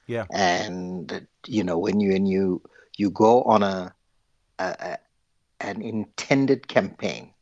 Yeah. 0.06 0.26
And 0.32 1.26
you 1.46 1.64
know, 1.64 1.78
when 1.78 2.00
you 2.00 2.12
when 2.12 2.26
you 2.26 2.62
you 2.96 3.10
go 3.10 3.42
on 3.44 3.62
a, 3.62 3.94
a, 4.58 4.64
a 4.64 4.98
an 5.60 5.82
intended 5.82 6.66
campaign 6.68 7.32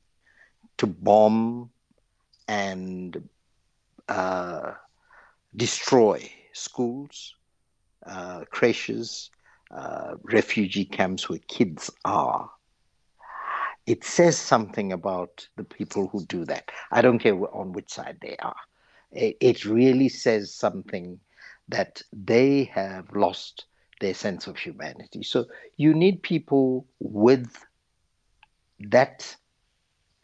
to 0.78 0.86
bomb 0.86 1.70
and 2.46 3.28
uh, 4.08 4.72
destroy 5.54 6.30
schools, 6.52 7.34
uh, 8.06 8.44
creches, 8.50 9.30
uh, 9.70 10.14
refugee 10.24 10.84
camps 10.84 11.28
where 11.28 11.40
kids 11.48 11.90
are. 12.04 12.50
It 13.86 14.04
says 14.04 14.36
something 14.36 14.92
about 14.92 15.48
the 15.56 15.64
people 15.64 16.08
who 16.08 16.24
do 16.26 16.44
that. 16.46 16.70
I 16.90 17.00
don't 17.02 17.18
care 17.18 17.34
on 17.54 17.72
which 17.72 17.90
side 17.90 18.18
they 18.20 18.36
are. 18.36 18.56
It, 19.12 19.36
it 19.40 19.64
really 19.64 20.08
says 20.08 20.54
something 20.54 21.18
that 21.68 22.02
they 22.12 22.64
have 22.64 23.14
lost 23.14 23.66
their 24.00 24.14
sense 24.14 24.46
of 24.46 24.56
humanity. 24.56 25.22
So 25.22 25.46
you 25.76 25.94
need 25.94 26.22
people 26.22 26.86
with 27.00 27.48
that 28.80 29.36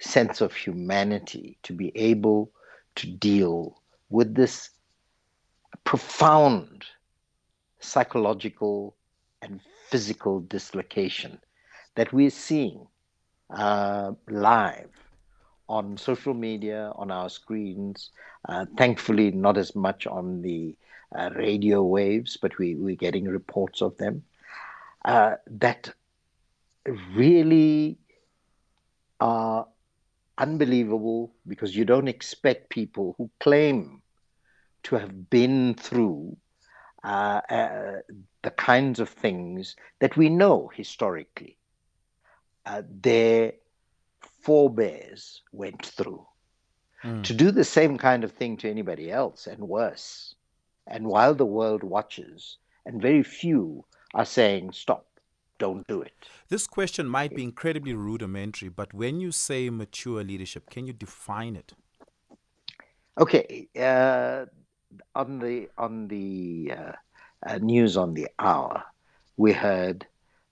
sense 0.01 0.41
of 0.41 0.55
humanity 0.55 1.59
to 1.63 1.73
be 1.73 1.93
able 1.95 2.53
to 2.97 3.07
deal 3.07 3.81
with 4.11 4.35
this 4.35 4.71
profound 5.85 6.85
psychological 7.81 8.97
and 9.43 9.61
physical 9.89 10.41
dislocation 10.41 11.39
that 11.97 12.13
we're 12.13 12.31
seeing 12.31 12.87
uh, 13.55 14.13
live 14.29 14.91
on 15.69 15.97
social 15.97 16.35
media, 16.35 16.93
on 16.97 17.11
our 17.11 17.29
screens. 17.29 18.11
Uh, 18.49 18.67
thankfully, 18.77 19.31
not 19.31 19.57
as 19.57 19.75
much 19.75 20.07
on 20.07 20.43
the 20.43 20.77
uh, 21.15 21.31
radio 21.37 21.83
waves, 21.83 22.37
but 22.41 22.57
we, 22.59 22.75
we're 22.75 22.97
getting 22.97 23.25
reports 23.25 23.83
of 23.83 23.97
them. 23.97 24.23
Uh, 25.05 25.35
that 25.47 25.93
really 27.15 27.99
are 29.21 29.67
unbelievable 30.39 31.33
because 31.47 31.77
you 31.77 31.85
don't 31.85 32.09
expect 32.09 32.71
people 32.71 33.15
who 33.19 33.31
claim 33.41 34.03
to 34.83 34.97
have 34.97 35.31
been 35.31 35.75
through 35.75 36.37
uh, 37.05 37.41
uh, 37.51 37.93
the 38.43 38.51
kinds 38.51 39.01
of 39.01 39.09
things 39.09 39.77
that 40.01 40.17
we 40.17 40.29
know 40.29 40.71
historically 40.75 41.59
uh, 42.67 42.83
their 43.01 43.53
forebears 44.41 45.43
went 45.53 45.85
through. 45.85 46.27
Mm. 47.03 47.23
To 47.25 47.35
do 47.35 47.51
the 47.51 47.65
same 47.65 47.99
kind 47.99 48.25
of 48.25 48.33
thing 48.33 48.57
to 48.59 48.71
anybody 48.71 49.11
else 49.11 49.47
and 49.47 49.69
worse, 49.69 50.34
and 50.87 51.07
while 51.07 51.35
the 51.35 51.47
world 51.47 51.83
watches, 51.83 52.59
and 52.87 53.01
very 53.01 53.23
few 53.23 53.85
are 54.15 54.25
saying, 54.25 54.73
stop, 54.73 55.07
don't 55.59 55.87
do 55.87 56.03
it. 56.03 56.13
This 56.49 56.67
question 56.67 57.07
might 57.07 57.35
be 57.35 57.43
incredibly 57.43 57.95
rudimentary, 57.95 58.69
but 58.69 58.93
when 58.93 59.21
you 59.21 59.33
say 59.33 59.71
mature 59.71 60.23
leadership, 60.23 60.69
can 60.71 60.87
you 60.87 60.93
define 60.93 61.57
it? 61.57 61.73
Okay, 63.19 63.69
uh, 63.81 64.47
on 65.15 65.39
the 65.39 65.69
on 65.79 66.09
the 66.09 66.73
uh, 66.77 66.93
uh, 67.47 67.59
news 67.59 67.97
on 67.97 68.15
the 68.15 68.29
hour, 68.39 68.83
we 69.37 69.53
heard 69.53 70.07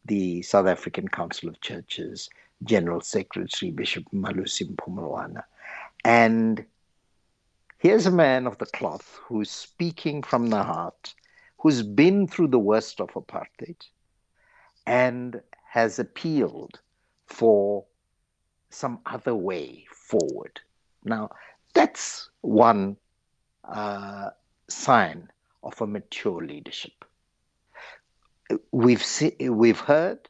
the 0.05 0.43
South 0.43 0.67
African 0.67 1.09
Council 1.09 1.49
of 1.49 1.61
Churches 1.61 2.31
General 2.65 3.01
Secretary 3.01 3.73
Bishop 3.73 4.05
Malusi 4.13 4.65
Mpumlwana, 4.75 5.43
and 6.05 6.65
here's 7.83 8.07
a 8.07 8.13
man 8.13 8.47
of 8.47 8.57
the 8.59 8.67
cloth 8.67 9.19
who's 9.25 9.51
speaking 9.51 10.23
from 10.23 10.47
the 10.47 10.63
heart, 10.63 11.15
who's 11.59 11.83
been 11.83 12.29
through 12.29 12.47
the 12.47 12.59
worst 12.59 13.01
of 13.01 13.11
apartheid, 13.11 13.85
and 14.87 15.41
has 15.69 15.99
appealed 15.99 16.79
for 17.27 17.85
some 18.71 19.01
other 19.05 19.35
way 19.35 19.85
forward. 19.91 20.61
Now, 21.05 21.31
that's 21.75 22.31
one 22.43 22.97
uh, 23.65 24.31
sign 24.69 25.29
of 25.65 25.81
a 25.81 25.87
mature 25.87 26.41
leadership. 26.41 27.05
We've 28.71 29.03
see, 29.03 29.35
we've 29.41 29.81
heard 29.81 30.29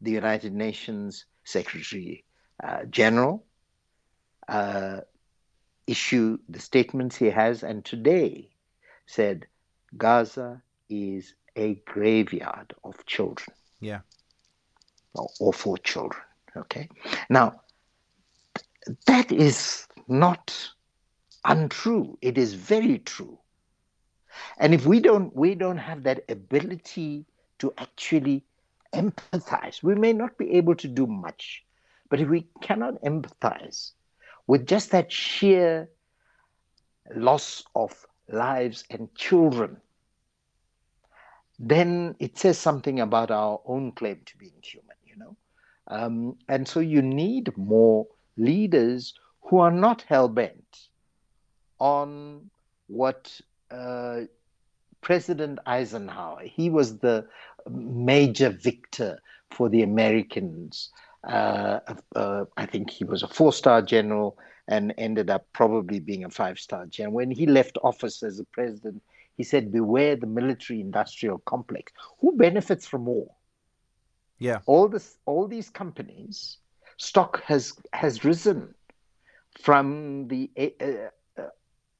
the 0.00 0.12
United 0.12 0.54
Nations 0.54 1.26
Secretary 1.44 2.24
uh, 2.64 2.84
General 2.86 3.44
uh, 4.48 5.00
issue 5.86 6.38
the 6.48 6.60
statements 6.60 7.16
he 7.16 7.30
has, 7.30 7.62
and 7.62 7.84
today 7.84 8.50
said 9.06 9.46
Gaza 9.96 10.62
is 10.88 11.34
a 11.56 11.74
graveyard 11.86 12.74
of 12.84 13.04
children. 13.06 13.54
Yeah. 13.80 14.00
Or, 15.14 15.28
or 15.40 15.52
for 15.52 15.78
children. 15.78 16.22
Okay. 16.56 16.88
Now, 17.30 17.60
that 19.06 19.32
is 19.32 19.86
not 20.08 20.54
untrue. 21.44 22.18
It 22.20 22.38
is 22.38 22.54
very 22.54 22.98
true. 22.98 23.38
And 24.58 24.74
if 24.74 24.86
we 24.86 25.00
don't 25.00 25.34
we 25.34 25.54
don't 25.54 25.78
have 25.78 26.02
that 26.02 26.24
ability 26.28 27.24
to 27.58 27.72
actually 27.78 28.44
empathize, 28.94 29.82
we 29.82 29.94
may 29.94 30.12
not 30.12 30.36
be 30.36 30.52
able 30.52 30.74
to 30.76 30.88
do 30.88 31.06
much. 31.06 31.64
But 32.10 32.20
if 32.20 32.28
we 32.28 32.46
cannot 32.60 33.02
empathize 33.02 33.92
with 34.46 34.66
just 34.66 34.90
that 34.90 35.10
sheer 35.10 35.88
loss 37.14 37.64
of 37.74 38.06
lives 38.28 38.84
and 38.90 39.14
children, 39.14 39.76
then 41.58 42.14
it 42.18 42.38
says 42.38 42.58
something 42.58 43.00
about 43.00 43.30
our 43.30 43.60
own 43.66 43.92
claim 43.92 44.20
to 44.26 44.36
being 44.36 44.60
human, 44.62 44.96
you 45.04 45.16
know. 45.16 45.36
Um, 45.88 46.36
and 46.48 46.66
so 46.66 46.80
you 46.80 47.00
need 47.00 47.56
more 47.56 48.06
leaders 48.36 49.14
who 49.42 49.58
are 49.58 49.70
not 49.70 50.02
hell 50.02 50.28
bent 50.28 50.88
on 51.78 52.50
what 52.88 53.40
uh, 53.70 54.22
President 55.00 55.58
Eisenhower, 55.66 56.42
he 56.42 56.68
was 56.68 56.98
the 56.98 57.26
major 57.70 58.50
victor 58.50 59.20
for 59.50 59.68
the 59.68 59.82
Americans. 59.82 60.90
Uh, 61.26 61.80
uh, 62.14 62.44
I 62.56 62.66
think 62.66 62.90
he 62.90 63.04
was 63.04 63.22
a 63.22 63.28
four 63.28 63.52
star 63.52 63.82
general 63.82 64.38
and 64.68 64.94
ended 64.98 65.30
up 65.30 65.46
probably 65.52 66.00
being 66.00 66.24
a 66.24 66.30
five 66.30 66.58
star 66.58 66.86
general. 66.86 67.14
When 67.14 67.30
he 67.30 67.46
left 67.46 67.78
office 67.82 68.22
as 68.22 68.38
a 68.38 68.44
president, 68.44 69.02
he 69.36 69.42
said, 69.42 69.72
Beware 69.72 70.16
the 70.16 70.26
military 70.26 70.80
industrial 70.80 71.38
complex. 71.38 71.92
Who 72.20 72.36
benefits 72.36 72.86
from 72.86 73.06
war? 73.06 73.30
Yeah. 74.38 74.58
All 74.66 74.88
this 74.88 75.16
all 75.26 75.48
these 75.48 75.70
companies, 75.70 76.58
stock 76.98 77.42
has 77.44 77.72
has 77.92 78.24
risen 78.24 78.74
from 79.60 80.28
the 80.28 80.50
uh, 80.58 80.86
uh, 81.40 81.48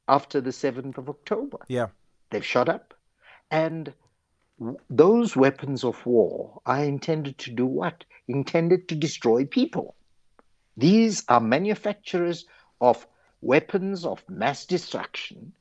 after 0.08 0.40
the 0.40 0.50
7th 0.50 0.98
of 0.98 1.08
October. 1.08 1.58
Yeah. 1.68 1.88
They've 2.30 2.44
shot 2.44 2.68
up. 2.68 2.94
And 3.50 3.92
those 4.88 5.36
weapons 5.36 5.84
of 5.84 6.04
war 6.06 6.60
are 6.64 6.82
intended 6.82 7.38
to 7.38 7.50
do 7.50 7.66
what? 7.66 8.04
Intended 8.28 8.88
to 8.88 8.94
destroy 8.94 9.44
people. 9.44 9.94
These 10.76 11.24
are 11.28 11.40
manufacturers 11.40 12.46
of 12.80 13.06
weapons 13.40 14.04
of 14.04 14.24
mass 14.28 14.64
destruction 14.66 15.52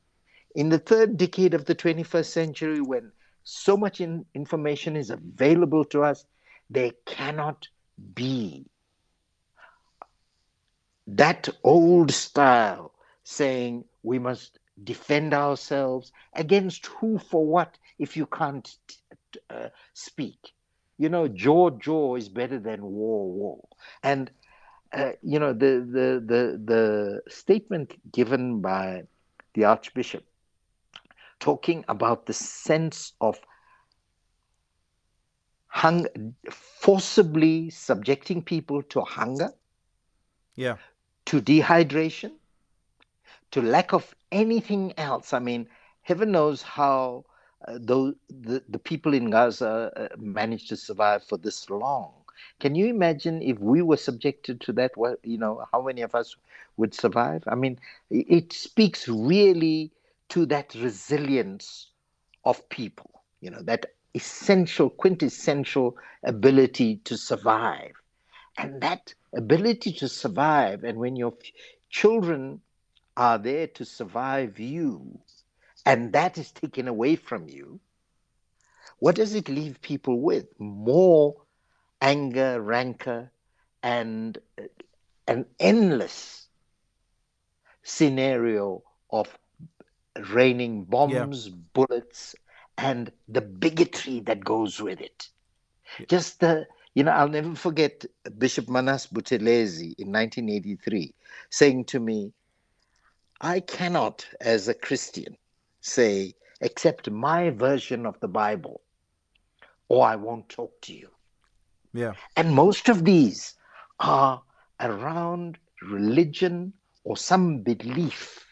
in 0.54 0.70
the 0.70 0.78
third 0.78 1.16
decade 1.16 1.54
of 1.54 1.66
the 1.66 1.74
21st 1.74 2.26
century 2.26 2.80
when 2.80 3.12
so 3.44 3.76
much 3.76 4.00
in- 4.00 4.24
information 4.34 4.96
is 4.96 5.10
available 5.10 5.84
to 5.86 6.02
us. 6.02 6.24
There 6.70 6.92
cannot 7.04 7.68
be 8.14 8.66
that 11.06 11.48
old 11.62 12.10
style 12.10 12.92
saying 13.22 13.84
we 14.02 14.18
must 14.18 14.58
defend 14.82 15.32
ourselves 15.34 16.12
against 16.34 16.86
who 16.86 17.18
for 17.18 17.46
what 17.46 17.78
if 17.98 18.16
you 18.16 18.26
can't 18.26 18.76
uh, 19.50 19.68
speak 19.92 20.52
you 20.98 21.08
know 21.08 21.28
jaw 21.28 21.70
jaw 21.70 22.14
is 22.16 22.28
better 22.28 22.58
than 22.58 22.82
war 22.82 23.30
war 23.30 23.68
and 24.02 24.30
uh, 24.92 25.12
you 25.22 25.38
know 25.38 25.52
the, 25.52 25.86
the 25.92 26.22
the 26.26 26.60
the 26.64 27.20
statement 27.30 27.94
given 28.12 28.60
by 28.60 29.02
the 29.54 29.64
archbishop 29.64 30.24
talking 31.38 31.84
about 31.88 32.26
the 32.26 32.32
sense 32.32 33.12
of 33.20 33.38
hunger 35.68 36.08
forcibly 36.50 37.70
subjecting 37.70 38.42
people 38.42 38.82
to 38.82 39.00
hunger 39.00 39.52
Yeah. 40.56 40.76
to 41.26 41.40
dehydration, 41.40 42.38
to 43.50 43.60
lack 43.62 43.92
of 43.92 44.14
anything 44.32 44.92
else. 44.96 45.32
I 45.32 45.38
mean, 45.38 45.68
heaven 46.02 46.32
knows 46.32 46.62
how 46.62 47.24
uh, 47.66 47.78
those, 47.80 48.14
the, 48.28 48.62
the 48.68 48.78
people 48.78 49.14
in 49.14 49.30
Gaza 49.30 49.92
uh, 49.96 50.16
managed 50.18 50.68
to 50.68 50.76
survive 50.76 51.24
for 51.24 51.38
this 51.38 51.70
long. 51.70 52.12
Can 52.60 52.74
you 52.74 52.86
imagine 52.86 53.42
if 53.42 53.58
we 53.58 53.82
were 53.82 53.96
subjected 53.96 54.60
to 54.62 54.72
that? 54.74 54.96
What 54.96 55.18
you 55.24 55.38
know, 55.38 55.64
how 55.72 55.82
many 55.82 56.02
of 56.02 56.14
us 56.14 56.36
would 56.76 56.94
survive? 56.94 57.42
I 57.46 57.54
mean, 57.54 57.78
it 58.10 58.52
speaks 58.52 59.08
really 59.08 59.92
to 60.30 60.46
that 60.46 60.74
resilience 60.74 61.88
of 62.44 62.68
people. 62.68 63.22
You 63.40 63.50
know, 63.50 63.62
that 63.62 63.86
essential, 64.14 64.90
quintessential 64.90 65.96
ability 66.24 66.96
to 67.04 67.16
survive 67.16 67.92
and 68.58 68.80
that 68.80 69.14
ability 69.34 69.92
to 69.92 70.08
survive 70.08 70.84
and 70.84 70.98
when 70.98 71.16
your 71.16 71.34
children 71.90 72.60
are 73.16 73.38
there 73.38 73.66
to 73.66 73.84
survive 73.84 74.58
you 74.58 75.18
and 75.84 76.12
that 76.12 76.36
is 76.38 76.50
taken 76.52 76.88
away 76.88 77.16
from 77.16 77.48
you 77.48 77.80
what 78.98 79.14
does 79.16 79.34
it 79.34 79.48
leave 79.48 79.80
people 79.82 80.20
with? 80.20 80.46
More 80.58 81.34
anger 82.00 82.60
rancor 82.60 83.30
and 83.82 84.38
uh, 84.58 84.64
an 85.28 85.46
endless 85.58 86.48
scenario 87.82 88.82
of 89.10 89.38
raining 90.30 90.84
bombs 90.84 91.48
bullets 91.48 92.34
and 92.78 93.12
the 93.28 93.40
bigotry 93.40 94.20
that 94.20 94.44
goes 94.44 94.80
with 94.80 95.00
it. 95.00 95.28
Just 96.08 96.40
the 96.40 96.66
you 96.94 97.04
know, 97.04 97.12
I'll 97.12 97.28
never 97.28 97.54
forget 97.54 98.06
Bishop 98.38 98.70
Manas 98.70 99.06
Buthelezi 99.06 99.94
in 99.98 100.10
1983 100.10 101.14
saying 101.50 101.84
to 101.86 102.00
me, 102.00 102.32
I 103.40 103.60
cannot, 103.60 104.26
as 104.40 104.68
a 104.68 104.74
Christian, 104.74 105.36
say, 105.80 106.34
accept 106.60 107.10
my 107.10 107.50
version 107.50 108.06
of 108.06 108.18
the 108.20 108.28
Bible, 108.28 108.80
or 109.88 110.06
I 110.06 110.16
won't 110.16 110.48
talk 110.48 110.72
to 110.82 110.94
you. 110.94 111.10
Yeah. 111.92 112.14
And 112.36 112.54
most 112.54 112.88
of 112.88 113.04
these 113.04 113.54
are 114.00 114.42
around 114.80 115.58
religion 115.82 116.72
or 117.04 117.16
some 117.16 117.62
belief. 117.62 118.44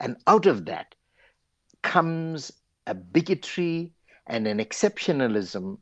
And 0.00 0.16
out 0.26 0.46
of 0.46 0.66
that 0.66 0.94
comes 1.82 2.52
a 2.86 2.94
bigotry 2.94 3.92
and 4.26 4.46
an 4.46 4.58
exceptionalism 4.58 5.78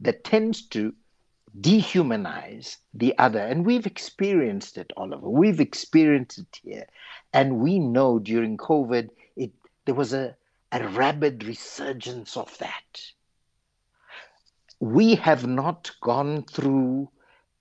that 0.00 0.24
tends 0.24 0.66
to 0.68 0.94
dehumanize 1.60 2.76
the 2.94 3.16
other. 3.18 3.40
And 3.40 3.64
we've 3.64 3.86
experienced 3.86 4.78
it, 4.78 4.92
Oliver. 4.96 5.28
We've 5.28 5.60
experienced 5.60 6.38
it 6.38 6.60
here. 6.62 6.86
And 7.32 7.58
we 7.58 7.78
know 7.78 8.18
during 8.18 8.56
COVID, 8.56 9.10
it, 9.36 9.52
there 9.84 9.94
was 9.94 10.12
a, 10.12 10.34
a 10.72 10.88
rapid 10.88 11.44
resurgence 11.44 12.36
of 12.36 12.56
that. 12.58 13.02
We 14.80 15.16
have 15.16 15.46
not 15.46 15.90
gone 16.00 16.44
through 16.44 17.10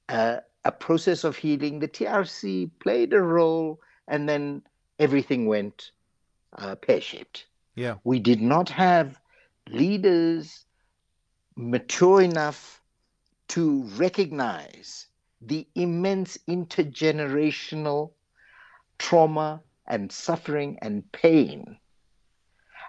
a, 0.10 0.42
a 0.64 0.72
process 0.72 1.24
of 1.24 1.36
healing. 1.36 1.80
The 1.80 1.88
TRC 1.88 2.70
played 2.80 3.14
a 3.14 3.22
role, 3.22 3.80
and 4.08 4.28
then 4.30 4.62
everything 5.00 5.48
went 5.48 5.92
uh, 6.58 6.76
pear 6.76 7.02
shaped. 7.02 7.46
Yeah. 7.76 7.96
We 8.04 8.20
did 8.20 8.42
not 8.42 8.70
have 8.70 9.20
leaders 9.70 10.66
mature 11.56 12.22
enough 12.22 12.82
to 13.50 13.84
recognize 13.96 15.08
the 15.42 15.68
immense 15.76 16.38
intergenerational 16.48 18.12
trauma 19.00 19.62
and 19.88 20.12
suffering 20.12 20.78
and 20.82 21.10
pain. 21.12 21.78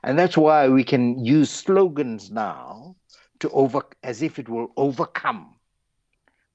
And 0.03 0.18
that's 0.18 0.37
why 0.37 0.68
we 0.68 0.85
can 0.85 1.25
use 1.25 1.51
slogans 1.51 2.31
now 2.31 2.97
to 3.40 3.51
over 3.51 3.83
as 4.03 4.23
if 4.23 4.38
it 4.38 4.49
will 4.49 4.73
overcome 4.77 5.55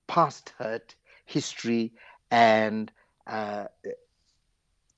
past 0.08 0.54
hurt, 0.58 0.96
history, 1.26 1.92
and 2.32 2.92
uh, 3.28 3.66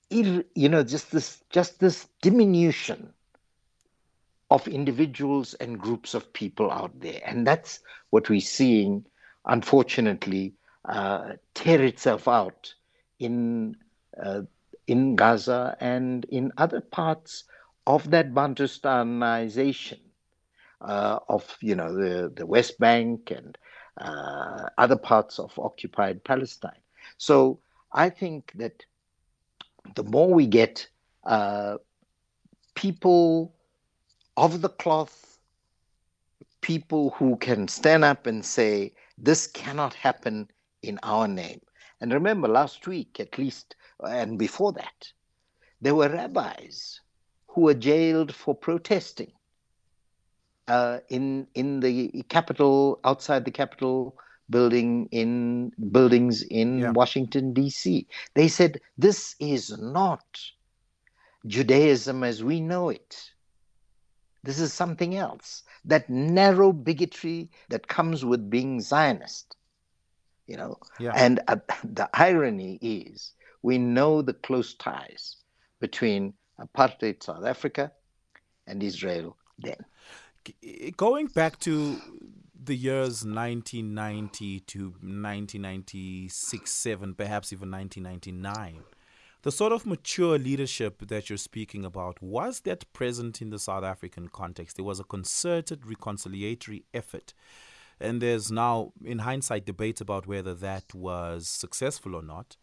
you 0.10 0.44
know 0.56 0.84
just 0.84 1.12
this 1.12 1.44
just 1.50 1.80
this 1.80 2.08
diminution 2.22 3.14
of 4.52 4.68
individuals 4.68 5.54
and 5.56 5.80
groups 5.80 6.14
of 6.14 6.32
people 6.34 6.72
out 6.72 7.00
there. 7.00 7.22
And 7.26 7.46
that's 7.48 7.80
what 8.12 8.30
we're 8.30 8.40
seeing, 8.40 9.06
unfortunately, 9.46 10.54
uh, 10.86 11.34
tear 11.56 11.84
itself 11.84 12.28
out 12.28 12.74
in, 13.20 13.76
in 14.88 15.16
Gaza 15.16 15.76
and 15.80 16.26
in 16.26 16.52
other 16.58 16.82
parts 16.82 17.46
of 17.88 18.10
that 18.12 18.34
Bantustanization 18.34 20.00
uh, 20.82 21.20
of, 21.30 21.58
you 21.62 21.76
know, 21.76 21.94
the, 21.94 22.32
the 22.36 22.46
West 22.46 22.80
Bank 22.80 23.32
and 23.32 23.58
uh, 24.00 24.70
other 24.78 24.98
parts 24.98 25.40
of 25.40 25.58
occupied 25.58 26.24
Palestine. 26.24 26.82
So 27.18 27.60
I 27.92 28.10
think 28.10 28.52
that 28.56 28.86
the 29.96 30.04
more 30.04 30.34
we 30.34 30.48
get 30.48 30.88
uh, 31.24 31.78
people 32.76 33.54
of 34.38 34.62
the 34.62 34.70
cloth, 34.70 35.38
people 36.62 37.12
who 37.12 37.38
can 37.38 37.68
stand 37.68 38.04
up 38.04 38.28
and 38.28 38.44
say, 38.44 38.94
this 39.18 39.48
cannot 39.48 39.94
happen 39.94 40.50
in 40.82 41.00
our 41.04 41.28
name. 41.28 41.62
And 42.02 42.14
remember, 42.14 42.48
last 42.48 42.88
week 42.88 43.20
at 43.20 43.38
least, 43.38 43.76
and 44.00 44.38
before 44.38 44.74
that, 44.74 45.12
there 45.82 45.96
were 45.96 46.10
rabbis 46.10 47.00
who 47.48 47.62
were 47.62 47.74
jailed 47.74 48.34
for 48.34 48.54
protesting 48.56 49.32
uh, 50.68 51.00
in 51.10 51.48
in 51.54 51.80
the 51.80 52.24
capital, 52.30 53.00
outside 53.04 53.46
the 53.46 53.52
Capitol 53.52 54.18
building 54.50 55.08
in 55.12 55.72
buildings 55.92 56.44
in 56.44 56.80
yeah. 56.80 56.92
Washington 56.92 57.54
D.C. 57.54 58.08
They 58.36 58.48
said 58.48 58.80
this 58.98 59.36
is 59.40 59.76
not 59.78 60.26
Judaism 61.48 62.24
as 62.24 62.44
we 62.44 62.60
know 62.60 62.90
it. 62.90 63.32
This 64.44 64.60
is 64.60 64.72
something 64.74 65.16
else. 65.16 65.64
That 65.86 66.10
narrow 66.10 66.72
bigotry 66.72 67.50
that 67.70 67.88
comes 67.88 68.24
with 68.24 68.50
being 68.50 68.80
Zionist. 68.82 69.56
You 70.48 70.58
know, 70.58 70.78
yeah. 71.00 71.14
and 71.16 71.40
uh, 71.48 71.58
the 71.84 72.10
irony 72.14 72.78
is 72.82 73.32
we 73.62 73.78
know 73.78 74.22
the 74.22 74.34
close 74.34 74.74
ties 74.76 75.38
between 75.80 76.34
apartheid 76.60 77.24
South 77.24 77.46
Africa 77.46 77.92
and 78.68 78.82
Israel 78.84 79.38
then. 79.60 79.78
Going 80.96 81.28
back 81.28 81.60
to 81.62 82.00
the 82.64 82.76
years 82.76 83.26
1990 83.26 84.60
to 84.60 84.80
1996, 85.02 86.72
7, 86.72 87.16
perhaps 87.16 87.52
even 87.52 87.72
1999 87.72 88.84
the 89.46 89.52
sort 89.52 89.72
of 89.72 89.86
mature 89.86 90.40
leadership 90.40 91.08
that 91.08 91.30
you're 91.30 91.38
speaking 91.38 91.86
about, 91.86 92.20
was 92.20 92.62
that 92.62 92.92
present 92.94 93.44
in 93.44 93.52
the 93.52 93.60
South 93.60 93.84
African 93.84 94.28
context? 94.28 94.76
There 94.76 94.84
was 94.84 95.00
a 95.00 95.04
concerted 95.04 95.82
reconciliatory 95.82 96.82
effort. 96.96 97.36
And 98.00 98.22
there's 98.22 98.52
now, 98.52 98.92
in 99.04 99.20
hindsight, 99.20 99.66
debate 99.66 100.02
about 100.02 100.28
whether 100.28 100.54
that 100.56 100.94
was 100.94 101.48
successful 101.48 102.16
or 102.16 102.22
not, 102.22 102.58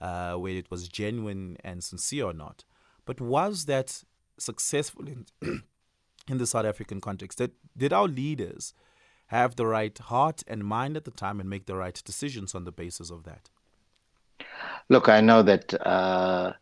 uh, 0.00 0.34
whether 0.34 0.58
it 0.58 0.70
was 0.70 0.88
genuine 0.88 1.56
and 1.64 1.82
sincere 1.82 2.26
or 2.26 2.32
not. 2.32 2.64
But 3.04 3.20
was 3.20 3.64
that 3.64 4.04
successful 4.38 5.08
in, 5.08 5.26
in 6.28 6.38
the 6.38 6.46
South 6.46 6.66
African 6.66 7.00
context? 7.00 7.38
That, 7.38 7.52
did 7.76 7.92
our 7.92 8.06
leaders 8.06 8.74
have 9.28 9.56
the 9.56 9.66
right 9.66 9.96
heart 9.98 10.44
and 10.46 10.64
mind 10.64 10.96
at 10.96 11.04
the 11.04 11.10
time 11.10 11.40
and 11.40 11.50
make 11.50 11.66
the 11.66 11.76
right 11.76 12.00
decisions 12.04 12.54
on 12.54 12.64
the 12.64 12.72
basis 12.72 13.10
of 13.10 13.24
that? 13.24 13.50
Look, 14.88 15.08
I 15.08 15.20
know 15.20 15.42
that 15.42 15.74
uh, 15.84 16.52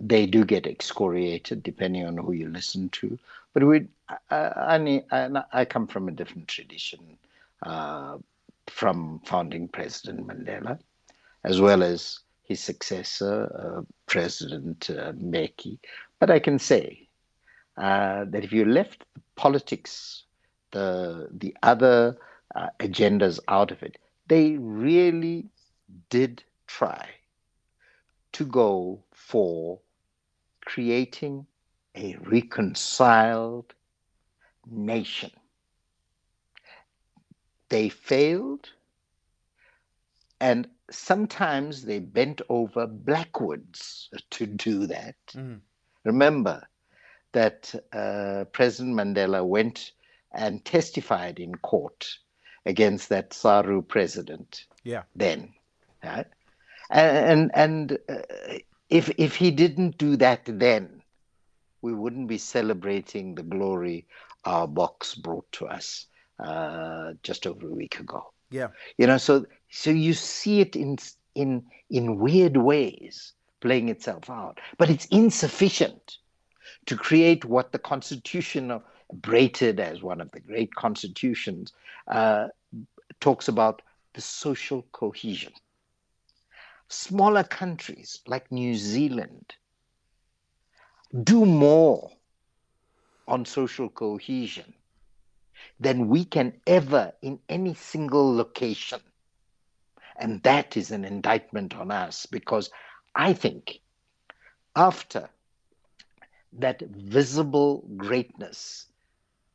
they 0.00 0.24
do 0.24 0.44
get 0.44 0.66
excoriated 0.66 1.62
depending 1.62 2.06
on 2.06 2.16
who 2.16 2.32
you 2.32 2.48
listen 2.48 2.88
to, 2.90 3.18
but 3.52 3.62
we, 3.62 3.86
I, 4.30 4.96
I, 5.10 5.42
I 5.52 5.64
come 5.66 5.86
from 5.86 6.08
a 6.08 6.12
different 6.12 6.48
tradition 6.48 7.00
from 7.62 9.20
founding 9.24 9.68
President 9.68 10.26
Mandela, 10.26 10.78
as 11.44 11.60
well 11.60 11.82
as 11.82 12.20
his 12.42 12.60
successor, 12.60 13.50
uh, 13.58 13.82
President 14.06 14.90
uh, 14.90 15.12
Mbeki. 15.12 15.78
But 16.18 16.30
I 16.30 16.38
can 16.38 16.58
say 16.58 17.08
uh, 17.76 18.24
that 18.28 18.44
if 18.44 18.52
you 18.52 18.64
left 18.64 19.04
politics, 19.36 20.24
the 20.70 21.28
the 21.32 21.56
other 21.62 22.18
uh, 22.54 22.68
agendas 22.80 23.38
out 23.48 23.70
of 23.70 23.82
it, 23.82 23.98
they 24.28 24.56
really 24.58 25.48
did 26.10 26.42
try 26.66 27.08
to 28.32 28.44
go 28.44 29.02
for 29.12 29.80
creating 30.64 31.46
a 31.96 32.16
reconciled 32.16 33.72
nation. 34.66 35.30
They 37.74 37.88
failed, 37.88 38.70
and 40.40 40.68
sometimes 40.92 41.84
they 41.84 41.98
bent 41.98 42.40
over 42.48 42.86
backwards 42.86 44.08
to 44.30 44.46
do 44.46 44.86
that. 44.86 45.16
Mm. 45.32 45.58
Remember 46.04 46.68
that 47.32 47.74
uh, 47.92 48.44
President 48.52 48.94
Mandela 48.94 49.44
went 49.44 49.90
and 50.30 50.64
testified 50.64 51.40
in 51.40 51.56
court 51.56 52.16
against 52.64 53.08
that 53.08 53.34
SARU 53.34 53.82
president. 53.82 54.66
Yeah. 54.84 55.02
Then, 55.16 55.52
right? 56.04 56.28
and 56.90 57.50
and 57.54 57.98
uh, 58.08 58.58
if 58.88 59.10
if 59.18 59.34
he 59.34 59.50
didn't 59.50 59.98
do 59.98 60.14
that 60.18 60.42
then 60.44 61.02
we 61.82 61.92
wouldn't 61.92 62.28
be 62.28 62.38
celebrating 62.38 63.34
the 63.34 63.42
glory 63.42 64.06
our 64.44 64.68
Boks 64.68 65.20
brought 65.20 65.50
to 65.50 65.66
us 65.66 66.06
uh, 66.38 67.12
just 67.22 67.46
over 67.46 67.68
a 67.68 67.74
week 67.74 68.00
ago. 68.00 68.32
Yeah. 68.50 68.68
You 68.98 69.06
know 69.06 69.18
so 69.18 69.46
so 69.70 69.90
you 69.90 70.14
see 70.14 70.60
it 70.60 70.76
in 70.76 70.98
in 71.34 71.64
in 71.90 72.18
weird 72.18 72.56
ways 72.56 73.32
playing 73.60 73.88
itself 73.88 74.28
out 74.28 74.60
but 74.78 74.90
it's 74.90 75.06
insufficient 75.06 76.18
to 76.86 76.96
create 76.96 77.44
what 77.44 77.72
the 77.72 77.78
constitution 77.78 78.70
of 78.70 78.82
brated 79.20 79.80
as 79.80 80.02
one 80.02 80.20
of 80.20 80.30
the 80.32 80.40
great 80.40 80.74
constitutions 80.74 81.72
uh, 82.08 82.48
talks 83.20 83.48
about 83.48 83.82
the 84.14 84.20
social 84.20 84.82
cohesion. 84.92 85.52
Smaller 86.88 87.44
countries 87.44 88.20
like 88.26 88.50
New 88.52 88.74
Zealand 88.74 89.54
do 91.22 91.44
more 91.44 92.10
on 93.26 93.44
social 93.44 93.88
cohesion 93.88 94.74
than 95.80 96.08
we 96.08 96.24
can 96.24 96.52
ever 96.66 97.12
in 97.22 97.38
any 97.48 97.74
single 97.74 98.34
location. 98.34 99.00
And 100.16 100.42
that 100.42 100.76
is 100.76 100.90
an 100.90 101.04
indictment 101.04 101.74
on 101.76 101.90
us 101.90 102.26
because 102.26 102.70
I 103.14 103.32
think 103.32 103.80
after 104.76 105.28
that 106.52 106.80
visible 106.82 107.84
greatness 107.96 108.86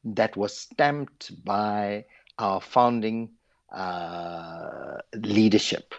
that 0.03 0.35
was 0.35 0.55
stamped 0.55 1.43
by 1.45 2.05
our 2.37 2.59
founding 2.61 3.29
uh, 3.71 4.97
leadership 5.13 5.93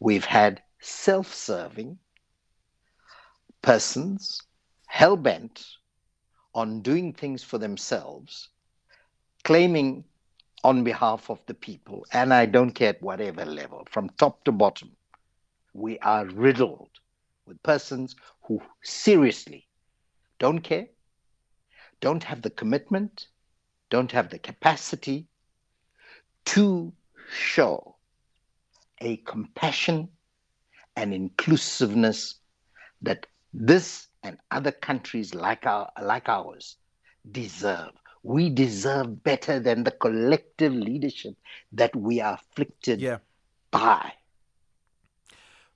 we've 0.00 0.24
had 0.24 0.62
self 0.80 1.32
serving 1.32 1.98
persons 3.62 4.42
hell 4.86 5.16
bent 5.16 5.66
on 6.54 6.80
doing 6.80 7.12
things 7.12 7.44
for 7.44 7.58
themselves, 7.58 8.48
claiming 9.44 10.04
on 10.62 10.84
behalf 10.84 11.30
of 11.30 11.40
the 11.46 11.54
people, 11.54 12.04
and 12.12 12.34
I 12.34 12.46
don't 12.46 12.72
care 12.72 12.90
at 12.90 13.02
whatever 13.02 13.44
level, 13.44 13.86
from 13.90 14.10
top 14.10 14.44
to 14.44 14.52
bottom, 14.52 14.90
we 15.72 15.98
are 16.00 16.26
riddled 16.26 16.90
with 17.46 17.62
persons 17.62 18.16
who 18.42 18.60
seriously 18.82 19.66
don't 20.38 20.60
care, 20.60 20.86
don't 22.00 22.24
have 22.24 22.42
the 22.42 22.50
commitment, 22.50 23.28
don't 23.90 24.12
have 24.12 24.30
the 24.30 24.38
capacity 24.38 25.26
to 26.46 26.92
show 27.30 27.96
a 29.00 29.16
compassion 29.18 30.08
and 30.96 31.14
inclusiveness 31.14 32.36
that 33.02 33.26
this 33.52 34.08
and 34.22 34.38
other 34.50 34.72
countries 34.72 35.34
like 35.34 35.66
our 35.66 35.90
like 36.02 36.28
ours 36.28 36.76
deserve. 37.30 37.92
We 38.22 38.50
deserve 38.50 39.22
better 39.22 39.60
than 39.60 39.84
the 39.84 39.90
collective 39.92 40.72
leadership 40.74 41.34
that 41.72 41.94
we 41.96 42.20
are 42.20 42.34
afflicted 42.34 43.00
Yeah. 43.00 43.18
by. 43.70 44.12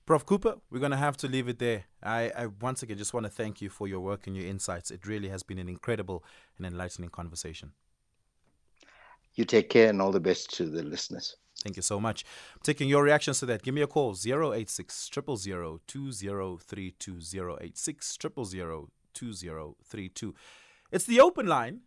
Prof. 0.05 0.23
Cooper, 0.25 0.57
we're 0.69 0.79
going 0.79 0.91
to 0.91 0.97
have 0.97 1.17
to 1.17 1.27
leave 1.27 1.47
it 1.47 1.57
there. 1.57 1.85
I, 2.03 2.31
I 2.37 2.45
once 2.45 2.83
again 2.83 2.97
just 2.97 3.13
want 3.15 3.25
to 3.25 3.31
thank 3.31 3.59
you 3.59 3.69
for 3.69 3.87
your 3.87 3.99
work 3.99 4.27
and 4.27 4.37
your 4.37 4.45
insights. 4.45 4.91
It 4.91 5.07
really 5.07 5.29
has 5.29 5.41
been 5.41 5.57
an 5.57 5.67
incredible 5.67 6.23
and 6.57 6.67
enlightening 6.67 7.09
conversation. 7.09 7.71
You 9.33 9.45
take 9.45 9.69
care 9.69 9.89
and 9.89 9.99
all 10.01 10.11
the 10.11 10.19
best 10.19 10.53
to 10.57 10.65
the 10.67 10.83
listeners. 10.83 11.37
Thank 11.63 11.77
you 11.77 11.81
so 11.81 11.99
much. 11.99 12.23
I'm 12.53 12.61
taking 12.61 12.87
your 12.87 13.01
reactions 13.01 13.39
to 13.39 13.47
that. 13.47 13.63
Give 13.63 13.73
me 13.73 13.81
a 13.81 13.87
call 13.87 14.15
086 14.15 15.09
000 15.11 15.79
2032 15.87 17.19
086 17.59 18.17
000 18.21 18.89
2032. 19.13 20.35
It's 20.91 21.05
the 21.05 21.19
open 21.21 21.47
line. 21.47 21.79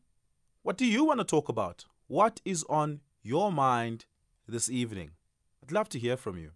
What 0.62 0.76
do 0.76 0.84
you 0.84 1.04
want 1.04 1.20
to 1.20 1.24
talk 1.24 1.48
about? 1.48 1.84
What 2.08 2.40
is 2.44 2.64
on 2.68 3.00
your 3.22 3.52
mind 3.52 4.06
this 4.46 4.68
evening? 4.68 5.12
I'd 5.62 5.72
love 5.72 5.88
to 5.90 5.98
hear 5.98 6.16
from 6.16 6.36
you. 6.36 6.50